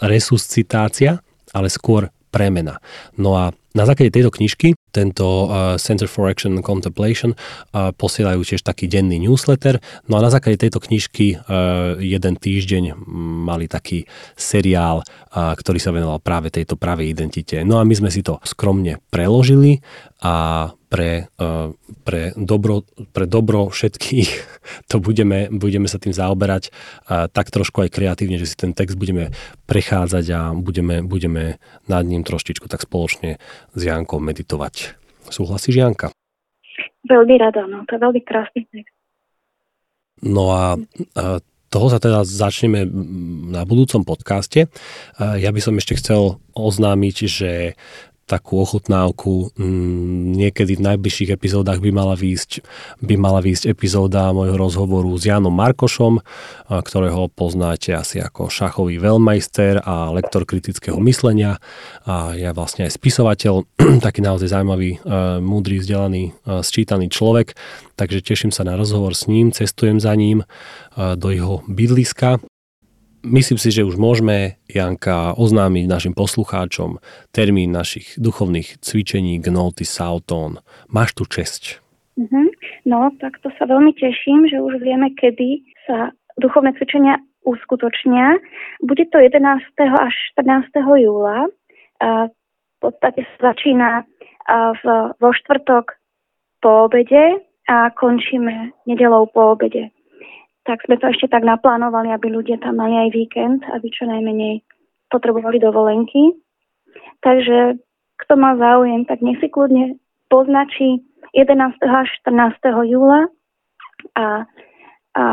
resuscitácia, 0.02 1.24
ale 1.56 1.68
skôr 1.72 2.12
premena. 2.30 2.84
No 3.18 3.40
a 3.40 3.56
na 3.72 3.84
základe 3.88 4.12
tejto 4.12 4.32
knižky 4.32 4.76
tento 4.92 5.48
uh, 5.48 5.80
Center 5.80 6.06
for 6.06 6.28
Action 6.28 6.60
and 6.60 6.68
Contemplation 6.68 7.32
uh, 7.32 7.96
posielajú 7.96 8.44
tiež 8.44 8.62
taký 8.62 8.92
denný 8.92 9.24
newsletter. 9.24 9.80
No 10.12 10.20
a 10.20 10.24
na 10.24 10.30
základe 10.30 10.60
tejto 10.60 10.84
knižky 10.84 11.40
uh, 11.40 11.96
jeden 11.98 12.36
týždeň 12.36 13.00
mali 13.48 13.72
taký 13.72 14.04
seriál, 14.36 15.04
ktorý 15.32 15.80
sa 15.80 15.96
venoval 15.96 16.20
práve 16.20 16.52
tejto 16.52 16.76
pravej 16.76 17.16
identite. 17.16 17.64
No 17.64 17.80
a 17.80 17.88
my 17.88 17.96
sme 17.96 18.12
si 18.12 18.20
to 18.20 18.44
skromne 18.44 19.00
preložili 19.08 19.80
a 20.22 20.68
pre, 20.92 21.32
pre, 22.04 22.36
dobro, 22.36 22.84
pre 23.16 23.24
dobro 23.24 23.72
všetkých 23.72 24.30
to 24.92 25.00
budeme, 25.00 25.48
budeme 25.48 25.88
sa 25.88 25.98
tým 25.98 26.12
zaoberať 26.12 26.68
tak 27.08 27.48
trošku 27.48 27.88
aj 27.88 27.96
kreatívne, 27.96 28.36
že 28.36 28.52
si 28.52 28.60
ten 28.60 28.76
text 28.76 29.00
budeme 29.00 29.32
prechádzať 29.72 30.26
a 30.36 30.40
budeme, 30.52 31.00
budeme 31.00 31.64
nad 31.88 32.04
ním 32.04 32.28
troštičku 32.28 32.68
tak 32.68 32.84
spoločne 32.84 33.40
s 33.74 33.82
Jankou 33.82 34.20
meditovať. 34.22 34.98
Súhlasíš, 35.32 35.80
Janka? 35.80 36.12
Veľmi 37.08 37.36
rada, 37.40 37.66
no 37.66 37.82
to 37.90 37.98
je 37.98 38.02
veľmi 38.02 38.22
krásny 38.22 38.68
text. 38.70 38.94
No 40.22 40.54
a, 40.54 40.78
a 41.18 41.42
toho 41.72 41.88
sa 41.88 42.04
teda 42.04 42.28
začneme 42.28 42.84
na 43.50 43.64
budúcom 43.64 44.04
podcaste. 44.04 44.68
Ja 45.18 45.50
by 45.56 45.62
som 45.64 45.80
ešte 45.80 45.96
chcel 45.98 46.38
oznámiť, 46.52 47.16
že 47.26 47.52
takú 48.30 48.62
ochutnávku. 48.62 49.56
Mm, 49.56 50.36
niekedy 50.38 50.78
v 50.78 50.86
najbližších 50.94 51.34
epizódach 51.34 51.80
by 51.80 51.90
mala 51.90 52.16
výjsť, 52.16 52.64
by 53.04 53.16
mala 53.18 53.40
výjsť 53.40 53.72
epizóda 53.72 54.32
môjho 54.32 54.56
rozhovoru 54.56 55.12
s 55.18 55.28
Janom 55.28 55.56
Markošom, 55.56 56.20
ktorého 56.68 57.32
poznáte 57.32 57.96
asi 57.96 58.20
ako 58.20 58.48
šachový 58.52 59.00
veľmajster 59.00 59.84
a 59.84 60.12
lektor 60.12 60.44
kritického 60.44 61.00
myslenia. 61.04 61.60
A 62.04 62.36
ja 62.36 62.52
vlastne 62.52 62.88
aj 62.88 62.96
spisovateľ, 62.96 63.68
taký 64.06 64.20
naozaj 64.22 64.52
zaujímavý, 64.52 65.02
múdry, 65.42 65.80
vzdelaný, 65.80 66.36
sčítaný 66.46 67.08
človek. 67.08 67.56
Takže 67.96 68.20
teším 68.22 68.52
sa 68.54 68.68
na 68.68 68.76
rozhovor 68.76 69.16
s 69.16 69.26
ním, 69.32 69.56
cestujem 69.56 70.00
za 70.00 70.14
ním 70.16 70.44
do 70.96 71.30
jeho 71.32 71.64
bydliska 71.72 72.51
Myslím 73.22 73.62
si, 73.62 73.70
že 73.70 73.86
už 73.86 74.02
môžeme, 74.02 74.58
Janka, 74.66 75.38
oznámiť 75.38 75.86
našim 75.86 76.14
poslucháčom 76.18 76.98
termín 77.30 77.70
našich 77.70 78.18
duchovných 78.18 78.82
cvičení 78.82 79.38
Gnóty 79.38 79.86
Sauton. 79.86 80.58
Máš 80.90 81.14
tu 81.14 81.30
česť. 81.30 81.78
Uh-huh. 82.18 82.50
No, 82.90 83.14
tak 83.22 83.38
to 83.46 83.54
sa 83.62 83.70
veľmi 83.70 83.94
teším, 83.94 84.50
že 84.50 84.58
už 84.58 84.82
vieme, 84.82 85.14
kedy 85.14 85.62
sa 85.86 86.18
duchovné 86.42 86.74
cvičenia 86.82 87.22
uskutočnia. 87.46 88.42
Bude 88.82 89.06
to 89.14 89.22
11. 89.22 89.38
až 89.78 90.16
14. 90.42 90.74
júla. 90.82 91.46
A 92.02 92.26
v 92.26 92.78
podstate 92.82 93.22
sa 93.38 93.54
začína 93.54 94.10
v, 94.82 94.84
vo 95.22 95.30
štvrtok 95.30 95.94
po 96.58 96.90
obede 96.90 97.38
a 97.70 97.94
končíme 97.94 98.74
nedelou 98.90 99.30
po 99.30 99.54
obede 99.54 99.94
tak 100.64 100.86
sme 100.86 100.98
to 101.02 101.10
ešte 101.10 101.28
tak 101.32 101.42
naplánovali, 101.42 102.14
aby 102.14 102.30
ľudia 102.30 102.62
tam 102.62 102.78
mali 102.78 102.94
aj 103.08 103.10
víkend, 103.14 103.62
aby 103.74 103.88
čo 103.90 104.06
najmenej 104.06 104.62
potrebovali 105.10 105.58
dovolenky. 105.58 106.38
Takže 107.26 107.82
kto 108.22 108.34
má 108.38 108.54
záujem, 108.56 109.04
tak 109.10 109.26
nech 109.26 109.42
si 109.42 109.50
kľudne 109.50 109.98
poznačí 110.30 111.02
11. 111.34 111.82
až 111.82 112.08
14. 112.24 112.62
júla 112.88 113.28
a, 114.16 114.46
a 115.18 115.24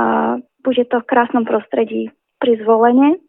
bude 0.64 0.84
to 0.88 1.00
v 1.00 1.08
krásnom 1.08 1.44
prostredí 1.44 2.10
pri 2.40 2.58
zvolenie. 2.64 3.20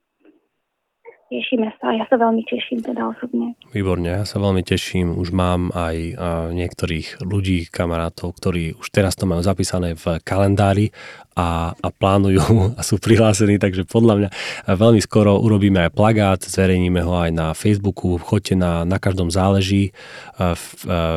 Tešíme 1.29 1.69
sa, 1.77 1.93
ja 1.93 2.09
sa 2.09 2.17
veľmi 2.17 2.41
teším 2.41 2.81
teda 2.81 3.05
osobne. 3.05 3.53
Výborne, 3.69 4.09
ja 4.09 4.25
sa 4.25 4.41
veľmi 4.41 4.65
teším. 4.65 5.13
Už 5.13 5.29
mám 5.29 5.69
aj 5.77 6.17
niektorých 6.57 7.21
ľudí, 7.21 7.69
kamarátov, 7.69 8.33
ktorí 8.33 8.73
už 8.73 8.89
teraz 8.89 9.13
to 9.13 9.29
majú 9.29 9.45
zapísané 9.45 9.93
v 9.93 10.17
kalendári 10.25 10.89
a, 11.37 11.77
a 11.77 11.87
plánujú 11.93 12.73
a 12.79 12.81
sú 12.81 12.97
prihlásení, 12.97 13.61
takže 13.61 13.85
podľa 13.85 14.13
mňa 14.17 14.29
veľmi 14.73 15.01
skoro 15.05 15.37
urobíme 15.37 15.85
aj 15.85 15.91
plagát, 15.93 16.41
zverejníme 16.41 17.05
ho 17.05 17.13
aj 17.13 17.29
na 17.29 17.47
Facebooku, 17.53 18.17
choďte 18.17 18.57
na, 18.57 18.81
na 18.83 18.97
každom 18.97 19.29
záleží 19.29 19.93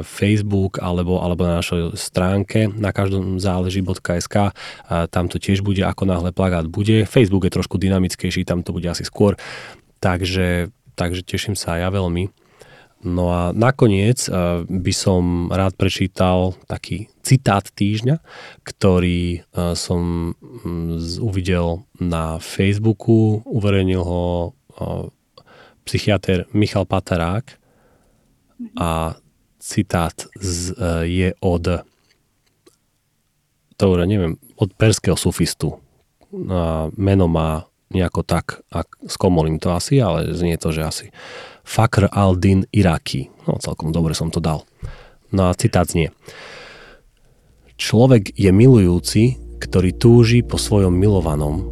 Facebook 0.04 0.76
alebo, 0.78 1.24
alebo 1.24 1.48
na 1.48 1.64
našej 1.64 1.96
stránke 1.96 2.68
na 2.68 2.92
každom 2.92 3.40
záleží.sk 3.40 4.36
tam 5.08 5.24
to 5.32 5.36
tiež 5.40 5.64
bude, 5.64 5.80
ako 5.80 6.04
náhle 6.04 6.30
plagát 6.36 6.68
bude. 6.68 7.08
Facebook 7.08 7.48
je 7.48 7.56
trošku 7.56 7.80
dynamickejší, 7.80 8.44
tam 8.44 8.60
to 8.60 8.76
bude 8.76 8.86
asi 8.86 9.08
skôr 9.08 9.40
Takže, 10.02 10.74
takže 10.98 11.22
teším 11.22 11.54
sa 11.54 11.78
ja 11.78 11.86
veľmi. 11.94 12.34
No 13.02 13.34
a 13.34 13.50
nakoniec 13.50 14.26
uh, 14.30 14.62
by 14.66 14.94
som 14.94 15.50
rád 15.50 15.74
prečítal 15.74 16.54
taký 16.70 17.10
citát 17.22 17.66
týždňa, 17.66 18.18
ktorý 18.62 19.42
uh, 19.42 19.74
som 19.78 20.34
um, 20.34 20.98
uvidel 21.22 21.86
na 21.98 22.38
Facebooku, 22.38 23.42
uverejnil 23.46 24.02
ho 24.02 24.24
uh, 24.50 25.06
psychiatr 25.82 26.46
Michal 26.54 26.86
Patarák 26.86 27.58
a 28.78 29.18
citát 29.58 30.14
je 31.02 31.34
od 31.42 31.64
to 33.74 33.98
neviem, 34.06 34.38
od 34.54 34.70
perského 34.78 35.18
sufistu. 35.18 35.74
Meno 36.94 37.26
má 37.26 37.66
nejako 37.92 38.24
tak, 38.26 38.64
ak 38.72 38.88
skomolím 39.06 39.60
to 39.60 39.72
asi, 39.72 40.00
ale 40.00 40.32
znie 40.32 40.56
to, 40.56 40.72
že 40.72 40.82
asi 40.82 41.06
Fakr 41.62 42.10
al-Din 42.10 42.66
Iraki. 42.74 43.30
No 43.46 43.56
celkom 43.62 43.94
dobre 43.94 44.16
som 44.16 44.32
to 44.32 44.42
dal. 44.42 44.66
No 45.32 45.48
a 45.48 45.56
citát 45.56 45.88
znie. 45.88 46.10
Človek 47.78 48.36
je 48.36 48.50
milujúci, 48.52 49.40
ktorý 49.62 49.94
túži 49.96 50.42
po 50.42 50.58
svojom 50.58 50.92
milovanom, 50.92 51.70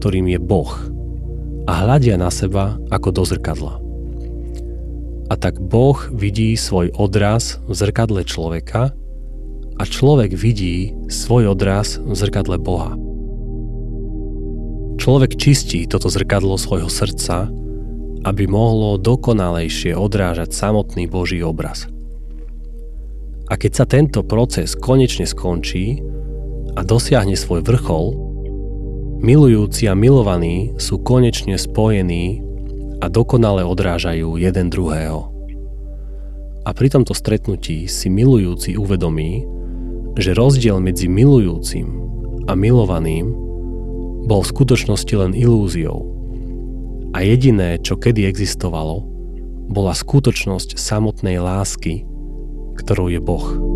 ktorým 0.00 0.28
je 0.32 0.40
Boh 0.40 0.72
a 1.64 1.72
hľadia 1.84 2.20
na 2.20 2.28
seba 2.28 2.76
ako 2.92 3.08
do 3.12 3.22
zrkadla. 3.24 3.80
A 5.32 5.34
tak 5.40 5.56
Boh 5.56 5.96
vidí 6.12 6.52
svoj 6.52 6.92
odraz 6.92 7.56
v 7.64 7.72
zrkadle 7.72 8.28
človeka 8.28 8.92
a 9.80 9.82
človek 9.82 10.36
vidí 10.36 10.92
svoj 11.08 11.56
odraz 11.56 11.96
v 11.96 12.12
zrkadle 12.12 12.60
Boha. 12.60 12.92
Človek 14.98 15.36
čistí 15.36 15.84
toto 15.84 16.08
zrkadlo 16.08 16.56
svojho 16.56 16.88
srdca, 16.88 17.50
aby 18.24 18.44
mohlo 18.48 18.96
dokonalejšie 18.96 19.92
odrážať 19.92 20.56
samotný 20.56 21.04
Boží 21.10 21.44
obraz. 21.44 21.90
A 23.52 23.60
keď 23.60 23.72
sa 23.76 23.84
tento 23.84 24.24
proces 24.24 24.72
konečne 24.72 25.28
skončí 25.28 26.00
a 26.72 26.80
dosiahne 26.80 27.36
svoj 27.36 27.60
vrchol, 27.60 28.16
milujúci 29.20 29.84
a 29.84 29.94
milovaní 29.94 30.72
sú 30.80 31.04
konečne 31.04 31.60
spojení 31.60 32.40
a 33.04 33.12
dokonale 33.12 33.60
odrážajú 33.60 34.40
jeden 34.40 34.72
druhého. 34.72 35.28
A 36.64 36.72
pri 36.72 36.88
tomto 36.88 37.12
stretnutí 37.12 37.84
si 37.84 38.08
milujúci 38.08 38.80
uvedomí, 38.80 39.44
že 40.16 40.32
rozdiel 40.32 40.80
medzi 40.80 41.12
milujúcim 41.12 41.84
a 42.48 42.56
milovaným 42.56 43.43
bol 44.24 44.40
v 44.40 44.50
skutočnosti 44.50 45.14
len 45.14 45.32
ilúziou. 45.36 46.00
A 47.14 47.22
jediné, 47.22 47.78
čo 47.78 47.94
kedy 47.94 48.26
existovalo, 48.26 49.04
bola 49.70 49.94
skutočnosť 49.94 50.80
samotnej 50.80 51.38
lásky, 51.38 52.02
ktorou 52.80 53.12
je 53.12 53.20
Boh. 53.22 53.73